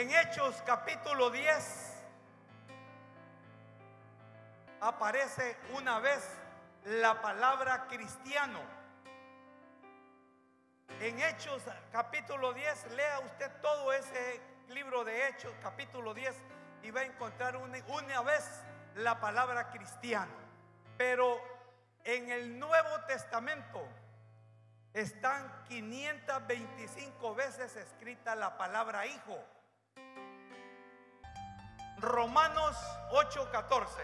[0.00, 2.04] En Hechos capítulo 10
[4.80, 6.26] aparece una vez
[6.86, 8.60] la palabra cristiano.
[11.00, 16.34] En Hechos capítulo 10, lea usted todo ese libro de Hechos capítulo 10
[16.82, 18.62] y va a encontrar una, una vez
[18.94, 20.32] la palabra cristiano.
[20.96, 21.38] Pero
[22.04, 23.86] en el Nuevo Testamento
[24.94, 29.59] están 525 veces escrita la palabra hijo.
[32.00, 32.76] Romanos
[33.10, 34.02] 8:14.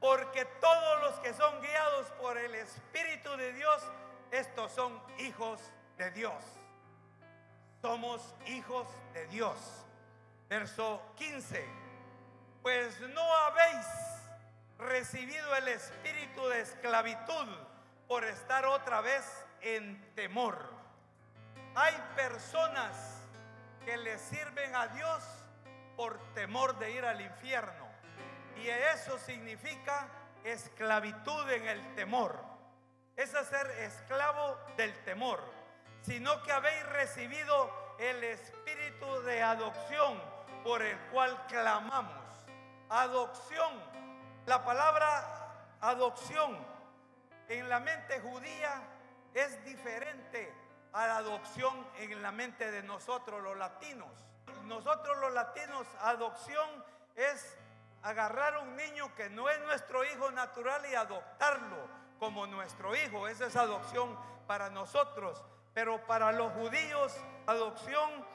[0.00, 3.82] Porque todos los que son guiados por el Espíritu de Dios,
[4.30, 5.60] estos son hijos
[5.96, 6.42] de Dios.
[7.80, 9.56] Somos hijos de Dios.
[10.48, 11.66] Verso 15.
[12.62, 13.86] Pues no habéis
[14.78, 17.46] recibido el espíritu de esclavitud
[18.08, 19.24] por estar otra vez
[19.60, 20.58] en temor.
[21.74, 23.20] Hay personas
[23.84, 25.22] que le sirven a Dios
[25.96, 27.86] por temor de ir al infierno.
[28.56, 30.08] Y eso significa
[30.44, 32.38] esclavitud en el temor.
[33.16, 35.40] Es ser esclavo del temor.
[36.02, 40.22] Sino que habéis recibido el espíritu de adopción
[40.62, 42.24] por el cual clamamos.
[42.88, 43.96] Adopción.
[44.46, 46.56] La palabra adopción
[47.48, 48.82] en la mente judía
[49.34, 50.52] es diferente
[50.92, 54.10] a la adopción en la mente de nosotros los latinos.
[54.66, 56.68] Nosotros los latinos, adopción
[57.14, 57.56] es
[58.02, 63.28] agarrar a un niño que no es nuestro hijo natural y adoptarlo como nuestro hijo.
[63.28, 65.42] Esa es adopción para nosotros.
[65.74, 67.16] Pero para los judíos,
[67.46, 68.26] adopción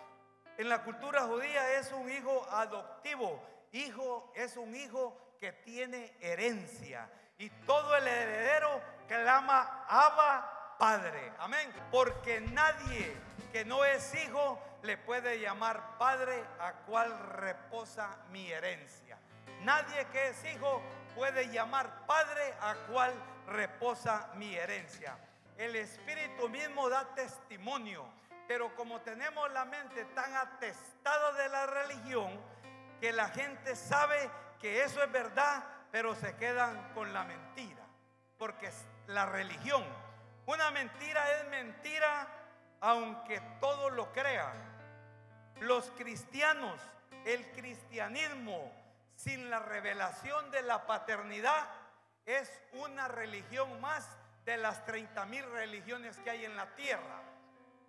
[0.58, 3.42] en la cultura judía es un hijo adoptivo.
[3.72, 7.10] Hijo es un hijo que tiene herencia.
[7.38, 11.34] Y todo el heredero clama Abba Padre.
[11.40, 11.74] Amén.
[11.92, 13.18] Porque nadie
[13.52, 19.18] que no es hijo le puede llamar Padre a cual reposa mi herencia.
[19.62, 20.82] Nadie que es hijo
[21.16, 23.14] puede llamar Padre a cual
[23.48, 25.18] reposa mi herencia.
[25.58, 28.06] El Espíritu mismo da testimonio,
[28.48, 32.32] pero como tenemos la mente tan atestada de la religión,
[33.00, 34.30] que la gente sabe
[34.60, 37.86] que eso es verdad, pero se quedan con la mentira,
[38.38, 39.84] porque es la religión.
[40.46, 42.28] Una mentira es mentira
[42.82, 44.71] aunque todos lo crean.
[45.62, 46.82] Los cristianos,
[47.24, 48.74] el cristianismo
[49.16, 51.70] sin la revelación de la paternidad
[52.26, 54.08] es una religión más
[54.44, 57.22] de las 30 mil religiones que hay en la tierra.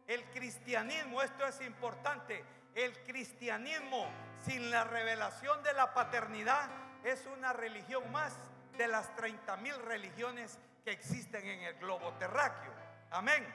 [0.06, 2.44] El cristianismo, esto es importante,
[2.74, 4.06] el cristianismo
[4.44, 6.68] sin la revelación de la paternidad
[7.04, 8.36] es una religión más
[8.76, 12.74] de las 30 mil religiones que existen en el globo terráqueo.
[13.12, 13.46] Amén.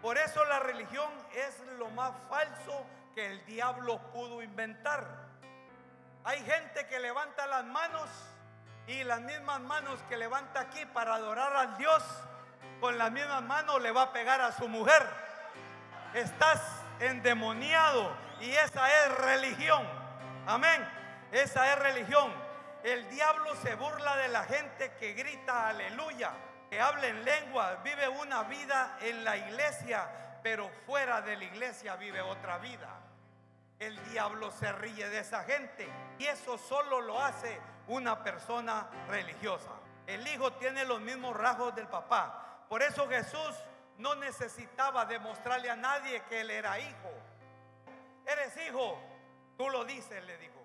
[0.00, 5.04] Por eso la religión es lo más falso que el diablo pudo inventar.
[6.24, 8.08] Hay gente que levanta las manos
[8.86, 12.02] y las mismas manos que levanta aquí para adorar al Dios,
[12.80, 15.06] con las mismas manos le va a pegar a su mujer.
[16.14, 16.60] Estás
[16.98, 19.86] endemoniado y esa es religión.
[20.46, 20.86] Amén.
[21.32, 22.32] Esa es religión.
[22.82, 26.32] El diablo se burla de la gente que grita aleluya,
[26.68, 30.08] que habla en lengua, vive una vida en la iglesia,
[30.42, 32.99] pero fuera de la iglesia vive otra vida.
[33.80, 37.58] El diablo se ríe de esa gente y eso solo lo hace
[37.88, 39.70] una persona religiosa.
[40.06, 42.58] El hijo tiene los mismos rasgos del papá.
[42.68, 43.56] Por eso Jesús
[43.96, 47.10] no necesitaba demostrarle a nadie que él era hijo.
[48.26, 48.98] Eres hijo,
[49.56, 50.60] tú lo dices, le dijo.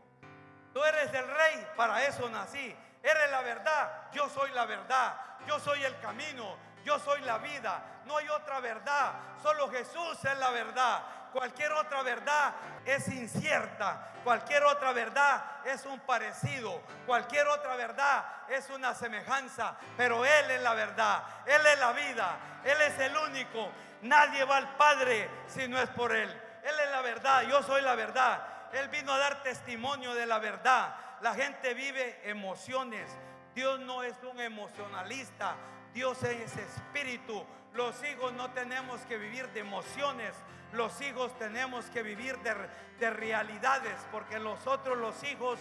[0.74, 2.76] Tú eres el rey, para eso nací.
[3.02, 5.16] Eres la verdad, yo soy la verdad.
[5.47, 8.02] Yo soy el camino, yo soy la vida.
[8.06, 11.02] No hay otra verdad, solo Jesús es la verdad.
[11.35, 12.53] Cualquier otra verdad
[12.85, 14.13] es incierta.
[14.23, 16.81] Cualquier otra verdad es un parecido.
[17.06, 19.75] Cualquier otra verdad es una semejanza.
[19.97, 21.23] Pero Él es la verdad.
[21.46, 22.38] Él es la vida.
[22.63, 23.69] Él es el único.
[24.03, 26.29] Nadie va al Padre si no es por Él.
[26.63, 27.41] Él es la verdad.
[27.41, 28.41] Yo soy la verdad.
[28.72, 30.96] Él vino a dar testimonio de la verdad.
[31.20, 33.11] La gente vive emociones.
[33.53, 35.55] Dios no es un emocionalista.
[35.93, 37.46] Dios es espíritu.
[37.73, 40.34] Los hijos no tenemos que vivir de emociones.
[40.75, 42.55] Los hijos tenemos que vivir de,
[42.99, 43.95] de realidades.
[44.11, 45.59] Porque nosotros los hijos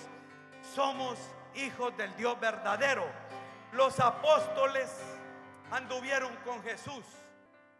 [0.74, 1.18] somos
[1.54, 3.04] hijos del Dios verdadero.
[3.72, 4.90] Los apóstoles
[5.70, 7.04] anduvieron con Jesús.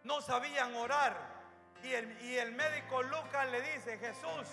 [0.03, 1.35] No sabían orar.
[1.83, 4.49] Y el, y el médico Lucas le dice, Jesús,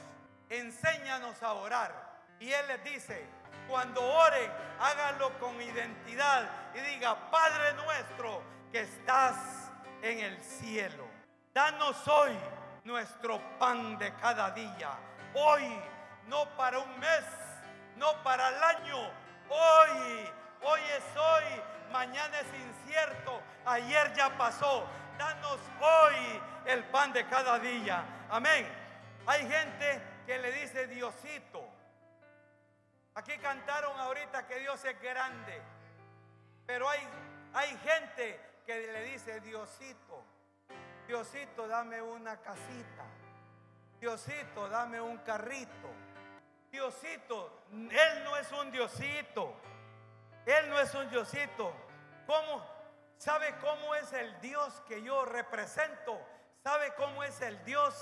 [0.49, 2.11] enséñanos a orar.
[2.39, 3.25] Y él les dice,
[3.67, 8.41] cuando oren, háganlo con identidad y diga, Padre nuestro
[8.71, 11.05] que estás en el cielo,
[11.53, 12.35] danos hoy
[12.83, 14.97] nuestro pan de cada día.
[15.33, 15.63] hoy,
[16.27, 17.23] no para un mes,
[17.97, 18.97] no para el año,
[19.49, 20.29] hoy,
[20.63, 21.61] hoy es hoy,
[21.91, 24.87] mañana es incierto, ayer ya pasó.
[25.17, 28.03] Danos hoy el pan de cada día.
[28.29, 28.67] Amén.
[29.27, 31.63] Hay gente que le dice Diosito.
[33.13, 35.61] Aquí cantaron ahorita que Dios es grande.
[36.65, 37.01] Pero hay,
[37.53, 40.23] hay gente que le dice Diosito.
[41.11, 43.03] Diosito, dame una casita.
[43.99, 45.89] Diosito, dame un carrito.
[46.71, 49.53] Diosito, Él no es un Diosito.
[50.45, 51.73] Él no es un Diosito.
[52.25, 52.65] ¿Cómo?
[53.17, 56.17] ¿Sabe cómo es el Dios que yo represento?
[56.63, 57.93] ¿Sabe cómo es el Dios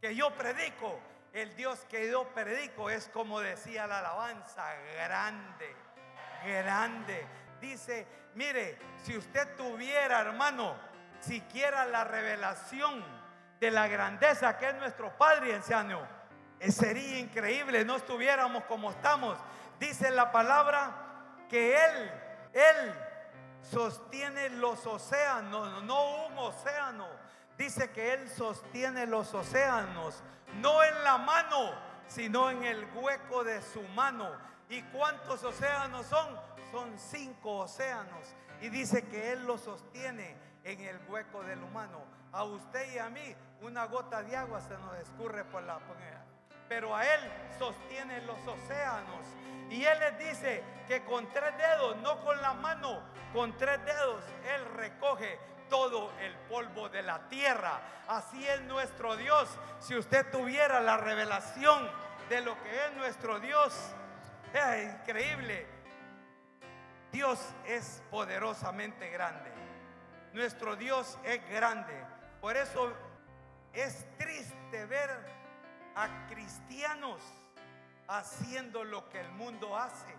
[0.00, 0.98] que yo predico?
[1.32, 5.76] El Dios que yo predico es como decía la alabanza, grande,
[6.44, 7.28] grande.
[7.60, 10.89] Dice, mire, si usted tuviera, hermano,
[11.20, 13.04] siquiera la revelación
[13.60, 16.00] de la grandeza que es nuestro Padre anciano,
[16.58, 19.38] eh, sería increíble, no estuviéramos como estamos.
[19.78, 20.92] Dice la palabra
[21.48, 22.12] que Él,
[22.52, 22.94] Él
[23.62, 27.08] sostiene los océanos, no un océano.
[27.56, 30.22] Dice que Él sostiene los océanos,
[30.56, 31.72] no en la mano,
[32.06, 34.30] sino en el hueco de su mano.
[34.68, 36.38] ¿Y cuántos océanos son?
[36.70, 38.34] Son cinco océanos.
[38.60, 42.04] Y dice que Él los sostiene en el hueco del humano.
[42.32, 45.78] A usted y a mí una gota de agua se nos escurre por la
[46.70, 47.20] pero a Él
[47.58, 49.26] sostiene los océanos.
[49.70, 53.02] Y Él les dice que con tres dedos, no con la mano,
[53.34, 54.22] con tres dedos,
[54.54, 55.36] Él recoge
[55.68, 57.80] todo el polvo de la tierra.
[58.06, 59.48] Así es nuestro Dios.
[59.80, 61.90] Si usted tuviera la revelación
[62.28, 63.74] de lo que es nuestro Dios,
[64.54, 65.66] es increíble.
[67.10, 69.49] Dios es poderosamente grande.
[70.32, 71.92] Nuestro Dios es grande.
[72.40, 72.92] Por eso
[73.72, 75.10] es triste ver
[75.96, 77.20] a cristianos
[78.06, 80.14] haciendo lo que el mundo hace.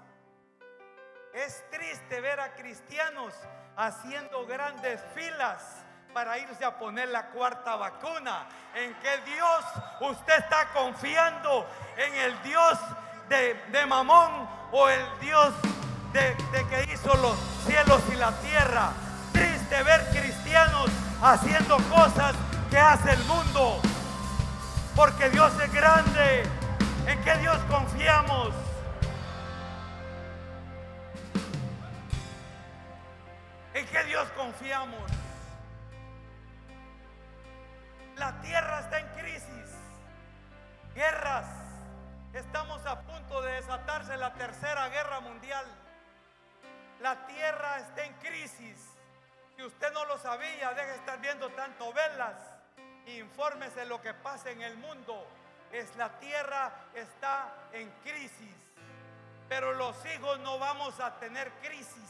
[1.34, 3.34] Es triste ver a cristianos
[3.78, 5.78] haciendo grandes filas
[6.14, 8.48] para irse a poner la cuarta vacuna.
[8.76, 9.66] ¿En qué Dios
[10.02, 11.66] usted está confiando?
[11.96, 12.78] ¿En el Dios
[13.30, 15.54] de, Mamón o el Dios
[16.12, 18.92] de, de que hizo los cielos y la tierra?
[19.72, 20.90] Triste ver cristianos
[21.22, 22.36] haciendo cosas
[22.70, 23.82] que hace el mundo.
[24.98, 26.44] Porque Dios es grande.
[27.08, 28.54] ¿En qué Dios confiamos?
[33.74, 35.10] ¿En qué Dios confiamos?
[38.18, 39.78] La tierra está en crisis.
[40.96, 41.48] Guerras.
[42.34, 45.66] Estamos a punto de desatarse la tercera guerra mundial.
[47.00, 48.91] La tierra está en crisis.
[49.62, 52.34] Si usted no lo sabía, deje de estar viendo tanto velas
[53.06, 55.28] infórmese lo que pasa en el mundo.
[55.72, 58.56] Es la tierra está en crisis,
[59.48, 62.10] pero los hijos no vamos a tener crisis.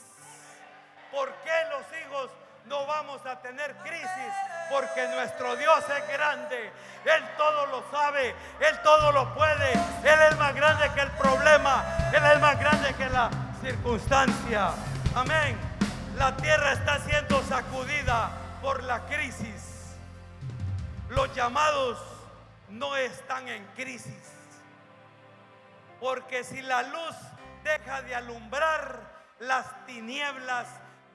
[1.12, 2.31] ¿Por qué los hijos
[2.68, 4.33] no vamos a tener crisis?
[4.69, 6.71] Porque nuestro Dios es grande.
[7.03, 8.30] Él todo lo sabe,
[8.62, 9.74] Él todo lo puede.
[9.74, 11.83] Él es más grande que el problema,
[12.13, 13.30] Él es más grande que la
[13.62, 14.69] circunstancia.
[15.13, 15.70] Amén.
[16.21, 18.29] La tierra está siendo sacudida
[18.62, 19.95] por la crisis.
[21.09, 21.97] Los llamados
[22.69, 24.31] no están en crisis.
[26.00, 27.15] Porque si la luz
[27.63, 29.00] deja de alumbrar,
[29.39, 30.67] las tinieblas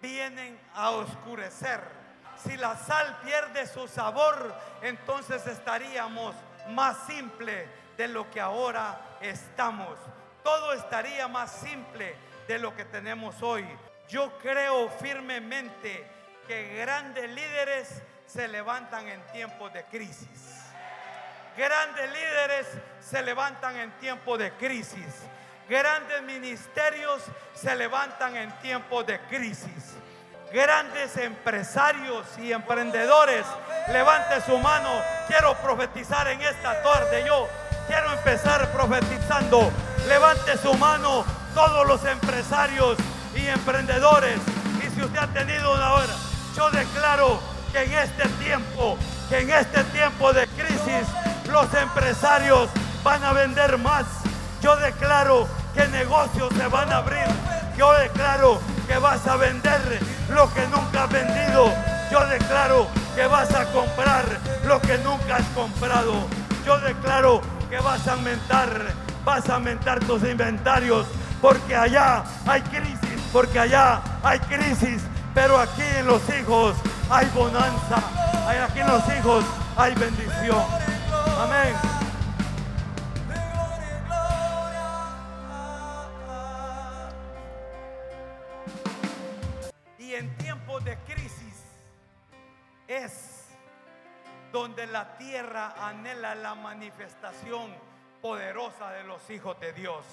[0.02, 1.82] vienen a oscurecer.
[2.42, 4.52] Si la sal pierde su sabor,
[4.82, 6.34] entonces estaríamos
[6.70, 10.00] más simple de lo que ahora estamos.
[10.42, 12.16] Todo estaría más simple
[12.48, 13.64] de lo que tenemos hoy.
[14.08, 16.06] Yo creo firmemente
[16.46, 17.88] que grandes líderes
[18.26, 20.62] se levantan en tiempos de crisis.
[21.56, 22.66] Grandes líderes
[23.00, 25.06] se levantan en tiempos de crisis.
[25.68, 27.22] Grandes ministerios
[27.54, 29.94] se levantan en tiempos de crisis.
[30.52, 33.44] Grandes empresarios y emprendedores,
[33.88, 35.02] levante su mano.
[35.26, 37.24] Quiero profetizar en esta tarde.
[37.26, 37.48] Yo
[37.88, 39.72] quiero empezar profetizando.
[40.06, 42.96] Levante su mano todos los empresarios
[43.36, 44.38] y emprendedores.
[44.84, 46.14] Y si usted ha tenido una hora,
[46.56, 47.40] yo declaro
[47.72, 51.06] que en este tiempo, que en este tiempo de crisis,
[51.50, 52.68] los empresarios
[53.02, 54.04] van a vender más.
[54.60, 57.26] Yo declaro que negocios se van a abrir.
[57.76, 60.00] Yo declaro que vas a vender
[60.30, 61.72] lo que nunca has vendido.
[62.10, 64.24] Yo declaro que vas a comprar
[64.64, 66.26] lo que nunca has comprado.
[66.64, 68.68] Yo declaro que vas a aumentar,
[69.24, 71.06] vas a aumentar tus inventarios,
[71.40, 73.05] porque allá hay crisis,
[73.36, 75.02] porque allá hay crisis,
[75.34, 76.74] pero aquí en los hijos
[77.10, 77.96] hay bonanza,
[78.64, 79.44] aquí en los hijos
[79.76, 80.64] hay bendición.
[81.38, 81.76] Amén.
[89.98, 91.62] Y en tiempos de crisis
[92.88, 93.48] es
[94.50, 97.70] donde la tierra anhela la manifestación
[98.22, 100.06] poderosa de los hijos de Dios.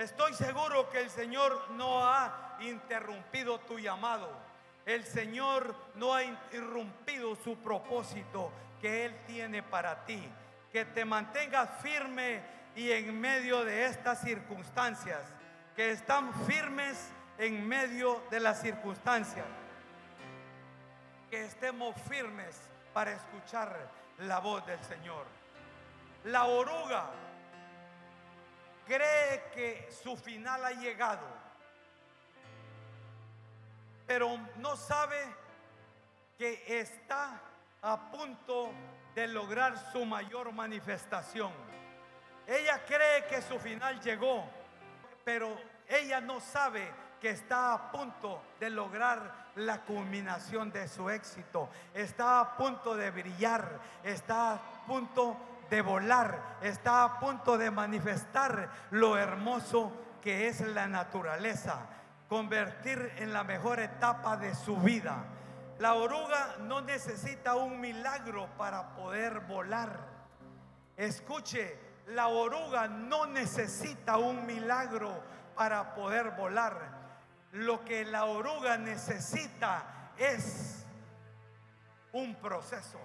[0.00, 4.30] Estoy seguro que el Señor no ha interrumpido tu llamado.
[4.86, 10.26] El Señor no ha interrumpido su propósito que Él tiene para ti.
[10.72, 12.40] Que te mantengas firme
[12.74, 15.20] y en medio de estas circunstancias.
[15.76, 19.44] Que están firmes en medio de las circunstancias.
[21.30, 22.58] Que estemos firmes
[22.94, 23.76] para escuchar
[24.20, 25.26] la voz del Señor.
[26.24, 27.10] La oruga
[28.90, 31.24] cree que su final ha llegado,
[34.04, 35.16] pero no sabe
[36.36, 37.40] que está
[37.82, 38.72] a punto
[39.14, 41.52] de lograr su mayor manifestación.
[42.48, 44.44] Ella cree que su final llegó,
[45.24, 45.56] pero
[45.88, 51.68] ella no sabe que está a punto de lograr la culminación de su éxito.
[51.94, 55.36] Está a punto de brillar, está a punto
[55.70, 61.86] de volar, está a punto de manifestar lo hermoso que es la naturaleza,
[62.28, 65.24] convertir en la mejor etapa de su vida.
[65.78, 69.98] La oruga no necesita un milagro para poder volar.
[70.96, 75.22] Escuche, la oruga no necesita un milagro
[75.54, 77.00] para poder volar.
[77.52, 80.84] Lo que la oruga necesita es
[82.12, 82.98] un proceso.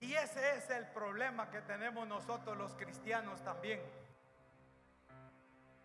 [0.00, 3.80] Y ese es el problema que tenemos nosotros los cristianos también.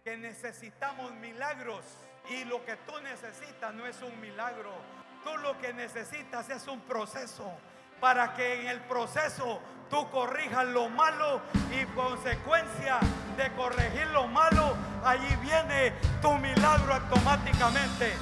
[0.03, 1.83] Que necesitamos milagros
[2.29, 4.71] y lo que tú necesitas no es un milagro.
[5.23, 7.51] Tú lo que necesitas es un proceso
[7.99, 11.41] para que en el proceso tú corrijas lo malo
[11.71, 12.99] y consecuencia
[13.37, 18.13] de corregir lo malo, allí viene tu milagro automáticamente.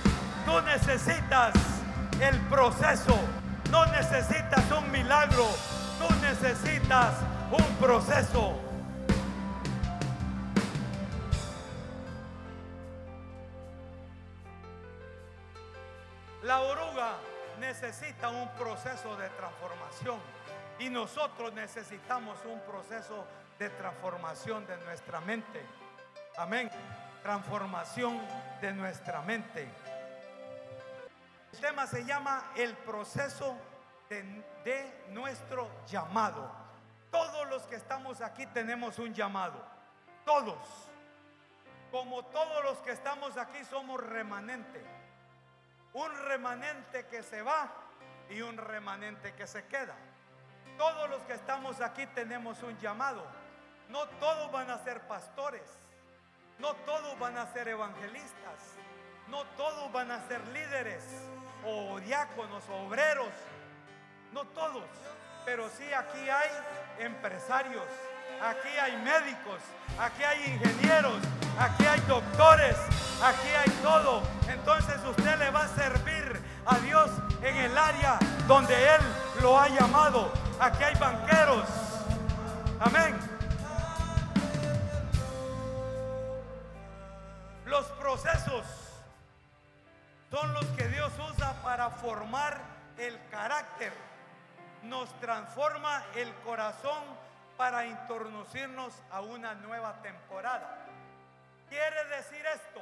[0.46, 1.54] Tú necesitas
[2.20, 3.18] el proceso,
[3.72, 5.48] no necesitas un milagro,
[6.02, 7.16] tú necesitas
[7.52, 8.60] un proceso.
[16.44, 17.18] La oruga
[17.60, 20.20] necesita un proceso de transformación
[20.80, 23.26] y nosotros necesitamos un proceso
[23.60, 25.64] de transformación de nuestra mente.
[26.38, 26.72] Amén.
[27.22, 28.20] Transformación
[28.60, 29.68] de nuestra mente.
[31.54, 33.56] El tema se llama el proceso
[34.64, 36.52] de, nuestro llamado.
[37.10, 39.64] Todos los que estamos aquí tenemos un llamado.
[40.26, 40.58] Todos.
[41.92, 44.84] Como todos los que estamos aquí somos remanente.
[45.94, 47.72] Un remanente que se va
[48.30, 49.96] y un remanente que se queda.
[50.78, 53.26] Todos los que estamos aquí tenemos un llamado.
[53.90, 55.80] No todos van a ser pastores.
[56.60, 58.60] No todos van a ser evangelistas.
[59.28, 61.04] No todos van a ser líderes
[61.66, 63.32] o diáconos obreros
[64.32, 64.84] no todos,
[65.46, 66.50] pero sí aquí hay
[67.00, 67.84] empresarios,
[68.42, 69.60] aquí hay médicos,
[70.00, 71.22] aquí hay ingenieros,
[71.60, 72.78] aquí hay doctores,
[73.22, 74.24] aquí hay todo.
[74.48, 77.10] Entonces usted le va a servir a Dios
[77.42, 79.02] en el área donde Él
[79.42, 80.32] lo ha llamado.
[80.60, 81.66] Aquí hay banqueros.
[82.80, 83.20] Amén.
[87.66, 88.66] Los procesos
[90.30, 92.60] son los que Dios usa para formar
[92.98, 93.92] el carácter
[94.84, 97.04] nos transforma el corazón
[97.58, 100.86] para introducirnos a una nueva temporada.
[101.70, 102.82] Quiere decir esto,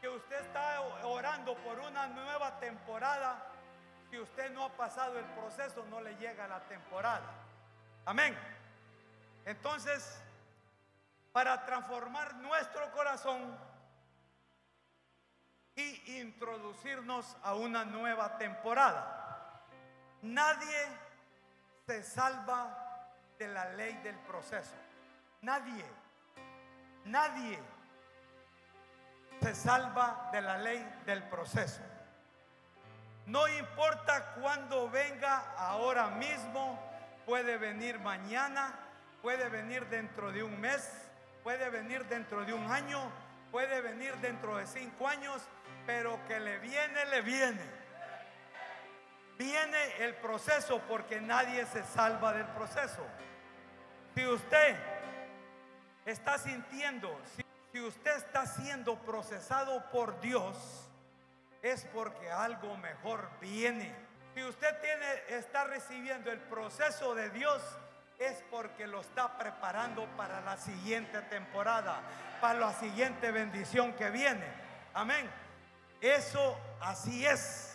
[0.00, 3.46] que usted está orando por una nueva temporada.
[4.10, 7.24] Si usted no ha pasado el proceso, no le llega la temporada.
[8.04, 8.36] Amén.
[9.46, 10.22] Entonces,
[11.32, 13.56] para transformar nuestro corazón
[15.76, 19.23] y introducirnos a una nueva temporada.
[20.24, 20.86] Nadie
[21.86, 24.72] se salva de la ley del proceso.
[25.42, 25.84] Nadie,
[27.04, 27.58] nadie
[29.42, 31.82] se salva de la ley del proceso.
[33.26, 36.80] No importa cuándo venga ahora mismo,
[37.26, 38.72] puede venir mañana,
[39.20, 40.90] puede venir dentro de un mes,
[41.42, 43.12] puede venir dentro de un año,
[43.50, 45.42] puede venir dentro de cinco años,
[45.84, 47.83] pero que le viene, le viene.
[49.38, 53.04] Viene el proceso porque nadie se salva del proceso.
[54.14, 54.76] Si usted
[56.06, 57.20] está sintiendo,
[57.72, 60.88] si, usted está siendo procesado por Dios,
[61.62, 63.92] es porque algo mejor viene.
[64.34, 67.60] Si usted tiene, está recibiendo el proceso de Dios,
[68.18, 72.00] es porque lo está preparando para la siguiente temporada,
[72.40, 74.46] para la siguiente bendición que viene.
[74.92, 75.28] Amén.
[76.00, 77.73] Eso así es.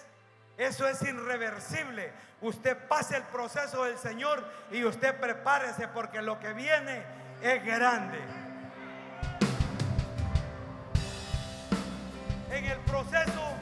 [0.59, 2.11] Eso es irreversible.
[2.41, 7.01] Usted pase el proceso del Señor y usted prepárese porque lo que viene
[7.41, 8.19] es grande.
[12.51, 13.53] En el proceso,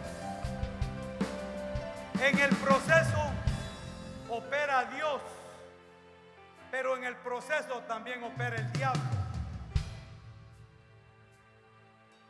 [2.20, 3.32] en el proceso
[4.28, 5.22] opera Dios,
[6.72, 9.02] pero en el proceso también opera el diablo.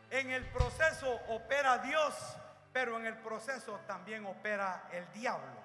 [0.09, 2.13] En el proceso opera Dios,
[2.77, 5.59] pero en el proceso también opera el diablo.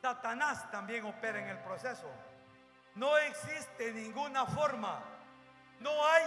[0.00, 2.08] Satanás también opera en el proceso.
[2.94, 5.02] No existe ninguna forma,
[5.80, 6.26] no hay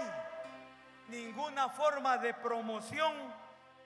[1.07, 3.13] ninguna forma de promoción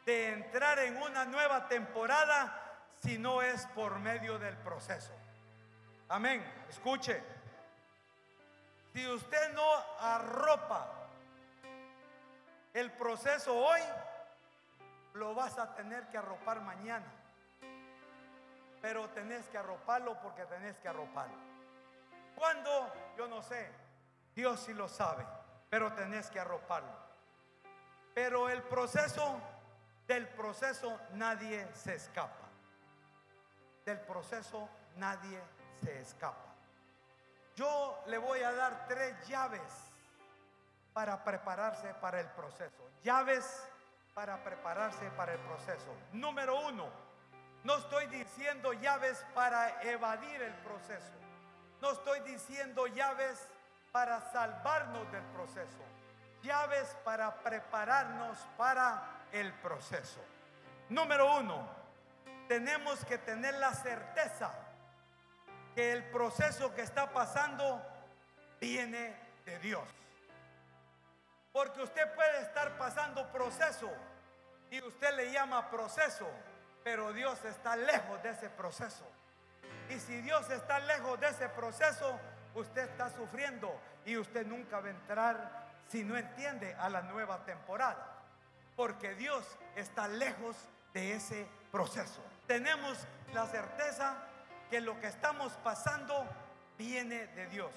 [0.03, 5.13] de entrar en una nueva temporada si no es por medio del proceso.
[6.09, 6.43] Amén.
[6.69, 7.21] Escuche.
[8.93, 10.94] Si usted no arropa
[12.75, 13.79] el proceso hoy,
[15.13, 17.05] lo vas a tener que arropar mañana.
[18.81, 21.37] Pero tenés que arroparlo porque tenés que arroparlo.
[22.35, 22.93] ¿Cuándo?
[23.17, 23.71] Yo no sé.
[24.35, 25.25] Dios sí lo sabe,
[25.69, 26.93] pero tenés que arroparlo.
[28.13, 29.39] Pero el proceso,
[30.05, 32.49] del proceso nadie se escapa.
[33.85, 34.67] Del proceso
[34.97, 35.41] nadie
[35.81, 36.53] se escapa.
[37.55, 39.61] Yo le voy a dar tres llaves
[40.95, 42.89] para prepararse para el proceso.
[43.03, 43.67] Llaves
[44.13, 45.93] para prepararse para el proceso.
[46.13, 46.89] Número uno,
[47.65, 51.11] no estoy diciendo llaves para evadir el proceso.
[51.81, 53.45] No estoy diciendo llaves
[53.91, 55.83] para salvarnos del proceso.
[56.41, 60.21] Llaves para prepararnos para el proceso.
[60.87, 61.67] Número uno,
[62.47, 64.49] tenemos que tener la certeza
[65.75, 67.85] que el proceso que está pasando
[68.61, 70.04] viene de Dios.
[71.55, 73.89] Porque usted puede estar pasando proceso
[74.69, 76.27] y usted le llama proceso,
[76.83, 79.05] pero Dios está lejos de ese proceso.
[79.89, 82.19] Y si Dios está lejos de ese proceso,
[82.55, 83.73] usted está sufriendo
[84.05, 88.05] y usted nunca va a entrar si no entiende a la nueva temporada.
[88.75, 89.45] Porque Dios
[89.77, 90.57] está lejos
[90.93, 92.21] de ese proceso.
[92.47, 92.97] Tenemos
[93.33, 94.17] la certeza
[94.69, 96.27] que lo que estamos pasando
[96.77, 97.71] viene de Dios.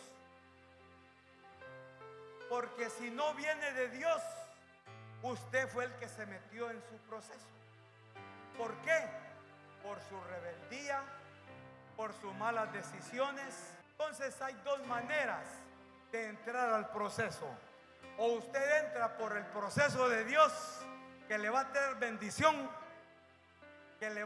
[2.48, 4.22] Porque si no viene de Dios,
[5.22, 7.48] usted fue el que se metió en su proceso.
[8.56, 9.08] ¿Por qué?
[9.82, 11.02] Por su rebeldía,
[11.96, 13.54] por sus malas decisiones.
[13.90, 15.44] Entonces hay dos maneras
[16.12, 17.46] de entrar al proceso.
[18.16, 20.52] O usted entra por el proceso de Dios,
[21.28, 22.70] que le va a tener bendición,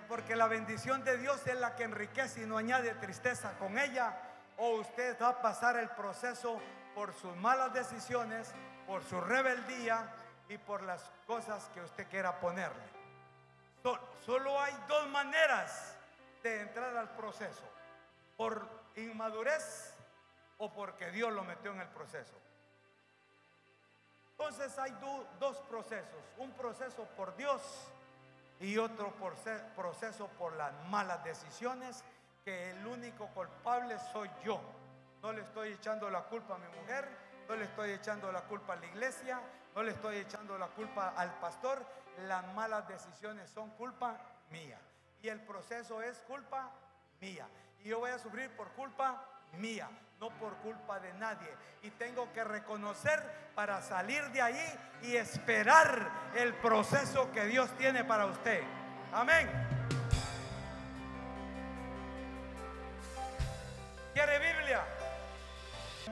[0.08, 4.16] porque la bendición de Dios es la que enriquece y no añade tristeza con ella.
[4.58, 6.60] O usted va a pasar el proceso
[6.94, 8.52] por sus malas decisiones,
[8.86, 10.14] por su rebeldía
[10.48, 12.82] y por las cosas que usted quiera ponerle.
[14.24, 15.96] solo hay dos maneras
[16.42, 17.64] de entrar al proceso,
[18.36, 19.94] por inmadurez
[20.58, 22.34] o porque Dios lo metió en el proceso.
[24.32, 24.92] Entonces hay
[25.38, 27.62] dos procesos, un proceso por Dios
[28.60, 29.12] y otro
[29.76, 32.02] proceso por las malas decisiones,
[32.44, 34.60] que el único culpable soy yo.
[35.22, 37.08] No le estoy echando la culpa a mi mujer,
[37.48, 39.40] no le estoy echando la culpa a la iglesia,
[39.74, 41.84] no le estoy echando la culpa al pastor.
[42.26, 44.16] Las malas decisiones son culpa
[44.50, 44.78] mía.
[45.22, 46.70] Y el proceso es culpa
[47.20, 47.46] mía.
[47.84, 49.24] Y yo voy a sufrir por culpa
[49.58, 51.54] mía, no por culpa de nadie.
[51.82, 53.22] Y tengo que reconocer
[53.54, 58.62] para salir de ahí y esperar el proceso que Dios tiene para usted.
[59.12, 59.71] Amén.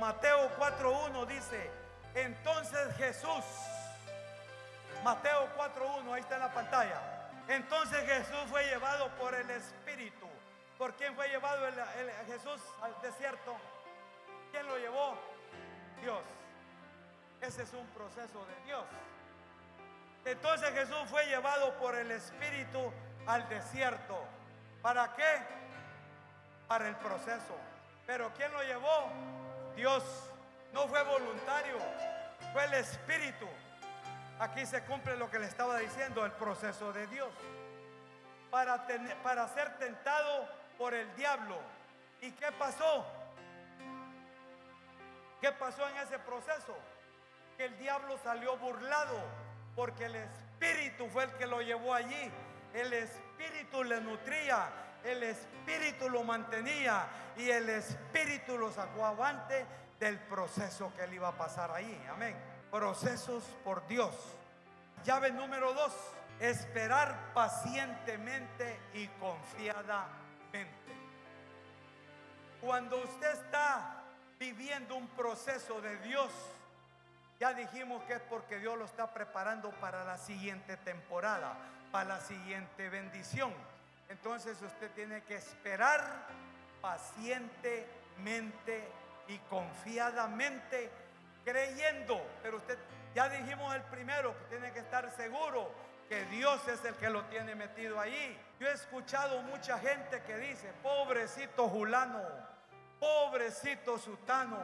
[0.00, 1.70] Mateo 4.1 dice,
[2.14, 3.44] entonces Jesús,
[5.04, 6.98] Mateo 4.1, ahí está en la pantalla.
[7.46, 10.26] Entonces Jesús fue llevado por el Espíritu.
[10.78, 11.66] ¿Por quién fue llevado
[12.26, 13.54] Jesús al desierto?
[14.50, 15.18] ¿Quién lo llevó?
[16.00, 16.22] Dios.
[17.42, 18.84] Ese es un proceso de Dios.
[20.24, 22.90] Entonces Jesús fue llevado por el Espíritu
[23.26, 24.24] al desierto.
[24.80, 25.42] ¿Para qué?
[26.68, 27.54] Para el proceso.
[28.06, 29.39] Pero ¿quién lo llevó?
[29.76, 30.04] Dios
[30.72, 31.76] no fue voluntario,
[32.52, 33.46] fue el Espíritu.
[34.38, 37.28] Aquí se cumple lo que le estaba diciendo, el proceso de Dios.
[38.50, 38.86] Para,
[39.22, 41.58] para ser tentado por el diablo.
[42.20, 43.06] ¿Y qué pasó?
[45.40, 46.76] ¿Qué pasó en ese proceso?
[47.56, 49.16] Que el diablo salió burlado
[49.74, 52.30] porque el Espíritu fue el que lo llevó allí.
[52.74, 54.70] El Espíritu le nutría,
[55.04, 59.66] el Espíritu lo mantenía y el Espíritu lo sacó avante
[59.98, 62.06] del proceso que él iba a pasar ahí.
[62.10, 62.36] Amén.
[62.70, 64.14] Procesos por Dios.
[65.04, 65.92] Llave número dos.
[66.40, 70.70] Esperar pacientemente y confiadamente.
[72.60, 74.02] Cuando usted está
[74.38, 76.30] viviendo un proceso de Dios,
[77.38, 81.56] ya dijimos que es porque Dios lo está preparando para la siguiente temporada,
[81.90, 83.52] para la siguiente bendición.
[84.10, 86.26] Entonces usted tiene que esperar
[86.82, 88.88] pacientemente
[89.28, 90.90] y confiadamente,
[91.44, 92.20] creyendo.
[92.42, 92.76] Pero usted,
[93.14, 95.72] ya dijimos el primero, que tiene que estar seguro
[96.08, 98.36] que Dios es el que lo tiene metido ahí.
[98.58, 102.20] Yo he escuchado mucha gente que dice, pobrecito Julano,
[102.98, 104.58] pobrecito Sutano,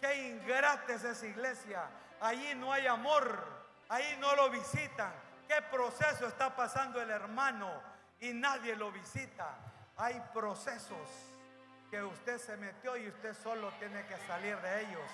[0.00, 1.84] qué ingrata es esa iglesia.
[2.20, 3.44] Allí no hay amor,
[3.88, 5.12] ahí no lo visitan.
[5.46, 7.87] ¿Qué proceso está pasando el hermano
[8.20, 9.56] y nadie lo visita?
[9.96, 11.08] Hay procesos
[11.90, 15.10] que usted se metió y usted solo tiene que salir de ellos.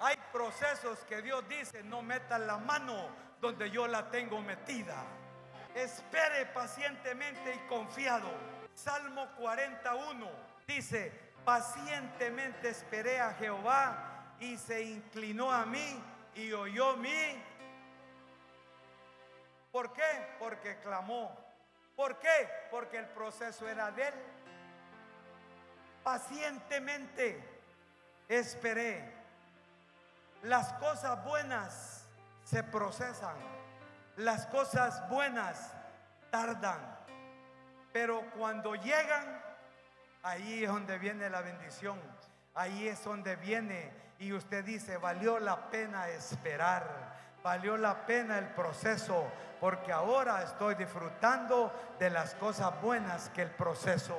[0.00, 3.08] Hay procesos que Dios dice, no metan la mano
[3.40, 5.04] donde yo la tengo metida.
[5.74, 8.30] Espere pacientemente y confiado.
[8.74, 10.26] Salmo 41
[10.66, 11.12] dice,
[11.44, 16.02] pacientemente esperé a Jehová y se inclinó a mí
[16.34, 17.42] y oyó mi.
[19.70, 20.36] ¿Por qué?
[20.38, 21.49] Porque clamó.
[22.00, 22.48] ¿Por qué?
[22.70, 24.14] Porque el proceso era de él.
[26.02, 27.38] Pacientemente
[28.26, 29.12] esperé.
[30.44, 32.06] Las cosas buenas
[32.42, 33.36] se procesan.
[34.16, 35.74] Las cosas buenas
[36.30, 36.80] tardan.
[37.92, 39.38] Pero cuando llegan,
[40.22, 42.00] ahí es donde viene la bendición.
[42.54, 48.48] Ahí es donde viene y usted dice, valió la pena esperar, valió la pena el
[48.48, 49.24] proceso,
[49.60, 54.18] porque ahora estoy disfrutando de las cosas buenas que el proceso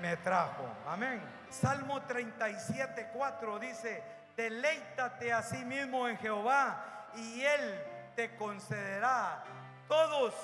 [0.00, 0.64] me trajo.
[0.86, 1.22] Amén.
[1.50, 4.02] Salmo 37, 4 dice,
[4.36, 7.84] deleítate a sí mismo en Jehová y Él
[8.16, 9.44] te concederá
[9.88, 10.34] todas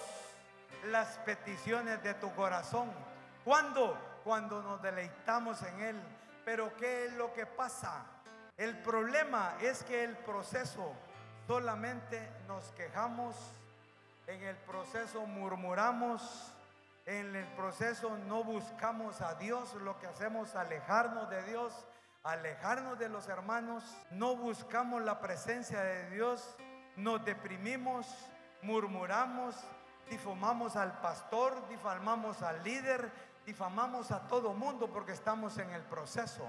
[0.84, 2.90] las peticiones de tu corazón.
[3.44, 3.98] ¿Cuándo?
[4.24, 6.00] Cuando nos deleitamos en Él.
[6.44, 8.04] Pero ¿qué es lo que pasa?
[8.56, 10.92] El problema es que el proceso
[11.48, 13.34] solamente nos quejamos,
[14.26, 16.52] en el proceso murmuramos,
[17.06, 21.72] en el proceso no buscamos a Dios, lo que hacemos es alejarnos de Dios,
[22.22, 26.54] alejarnos de los hermanos, no buscamos la presencia de Dios,
[26.96, 28.06] nos deprimimos,
[28.60, 29.54] murmuramos,
[30.10, 33.10] difamamos al pastor, difamamos al líder,
[33.46, 36.46] difamamos a todo mundo porque estamos en el proceso.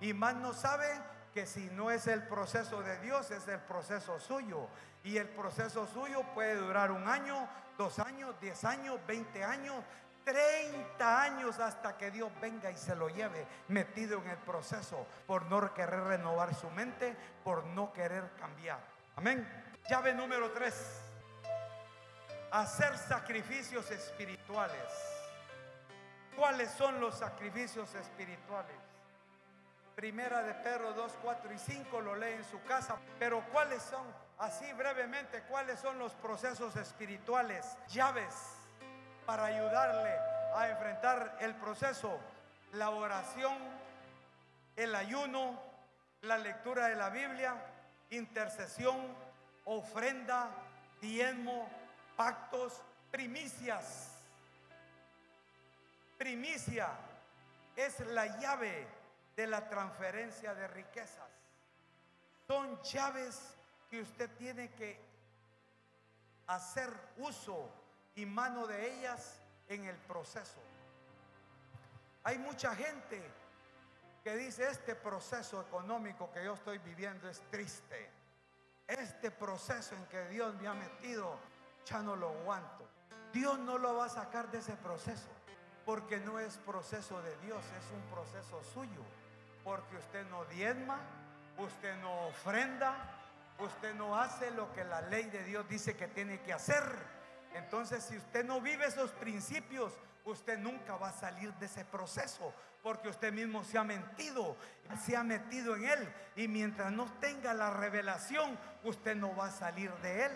[0.00, 0.86] Y más no sabe
[1.34, 4.68] que si no es el proceso de Dios, es el proceso suyo.
[5.04, 9.84] Y el proceso suyo puede durar un año, dos años, diez años, veinte años,
[10.24, 15.46] treinta años hasta que Dios venga y se lo lleve metido en el proceso por
[15.46, 18.80] no querer renovar su mente, por no querer cambiar.
[19.16, 19.48] Amén.
[19.88, 21.00] Llave número tres.
[22.50, 24.92] Hacer sacrificios espirituales.
[26.36, 28.76] ¿Cuáles son los sacrificios espirituales?
[29.98, 32.98] Primera de Pedro 2, 4 y 5 lo lee en su casa.
[33.18, 34.06] Pero ¿cuáles son?
[34.38, 37.76] Así brevemente, ¿cuáles son los procesos espirituales?
[37.88, 38.32] Llaves
[39.26, 40.14] para ayudarle
[40.54, 42.16] a enfrentar el proceso.
[42.74, 43.56] La oración,
[44.76, 45.60] el ayuno,
[46.20, 47.56] la lectura de la Biblia,
[48.10, 49.04] intercesión,
[49.64, 50.48] ofrenda,
[51.00, 51.68] diezmo,
[52.16, 52.80] pactos,
[53.10, 54.12] primicias.
[56.16, 56.88] Primicia
[57.74, 58.97] es la llave
[59.38, 61.30] de la transferencia de riquezas.
[62.48, 63.54] Son llaves
[63.88, 65.00] que usted tiene que
[66.48, 67.70] hacer uso
[68.16, 70.58] y mano de ellas en el proceso.
[72.24, 73.22] Hay mucha gente
[74.24, 78.10] que dice, este proceso económico que yo estoy viviendo es triste.
[78.88, 81.38] Este proceso en que Dios me ha metido,
[81.86, 82.88] ya no lo aguanto.
[83.32, 85.28] Dios no lo va a sacar de ese proceso,
[85.86, 89.04] porque no es proceso de Dios, es un proceso suyo
[89.68, 90.98] porque usted no diezma,
[91.58, 92.94] usted no ofrenda,
[93.58, 96.82] usted no hace lo que la ley de Dios dice que tiene que hacer.
[97.52, 99.92] Entonces, si usted no vive esos principios,
[100.24, 102.50] usted nunca va a salir de ese proceso,
[102.82, 104.56] porque usted mismo se ha mentido,
[105.04, 109.50] se ha metido en él, y mientras no tenga la revelación, usted no va a
[109.50, 110.32] salir de él.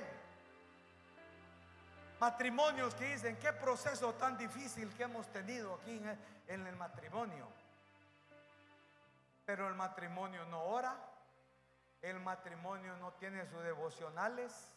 [2.20, 6.02] Matrimonios que dicen, qué proceso tan difícil que hemos tenido aquí
[6.48, 7.61] en el matrimonio.
[9.44, 10.96] Pero el matrimonio no ora,
[12.00, 14.72] el matrimonio no tiene sus devocionales,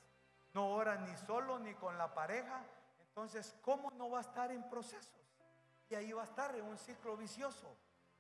[0.54, 2.64] no ora ni solo ni con la pareja.
[3.10, 5.22] Entonces, ¿cómo no va a estar en procesos?
[5.90, 7.76] Y ahí va a estar en un ciclo vicioso.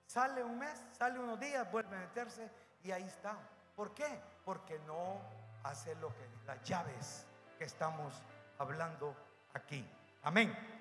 [0.05, 2.49] Sale un mes, sale unos días, vuelve a meterse
[2.83, 3.35] y ahí está.
[3.75, 4.21] ¿Por qué?
[4.43, 5.19] Porque no
[5.63, 7.25] hace lo que las llaves
[7.57, 8.13] que estamos
[8.59, 9.15] hablando
[9.53, 9.85] aquí.
[10.23, 10.74] Amén.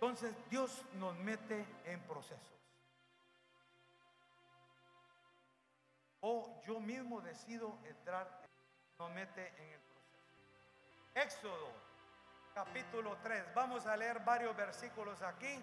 [0.00, 2.40] Entonces Dios nos mete en procesos.
[6.20, 8.26] O yo mismo decido entrar,
[8.98, 10.16] nos mete en el proceso.
[11.14, 11.72] Éxodo,
[12.54, 13.52] capítulo 3.
[13.54, 15.62] Vamos a leer varios versículos aquí.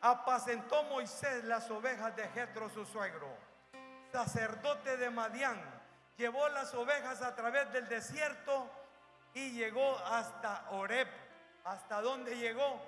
[0.00, 3.28] Apacentó Moisés las ovejas de Jetro su suegro,
[4.10, 5.60] sacerdote de Madián.
[6.16, 8.66] Llevó las ovejas a través del desierto
[9.34, 11.08] y llegó hasta Oreb.
[11.64, 12.80] ¿Hasta dónde llegó?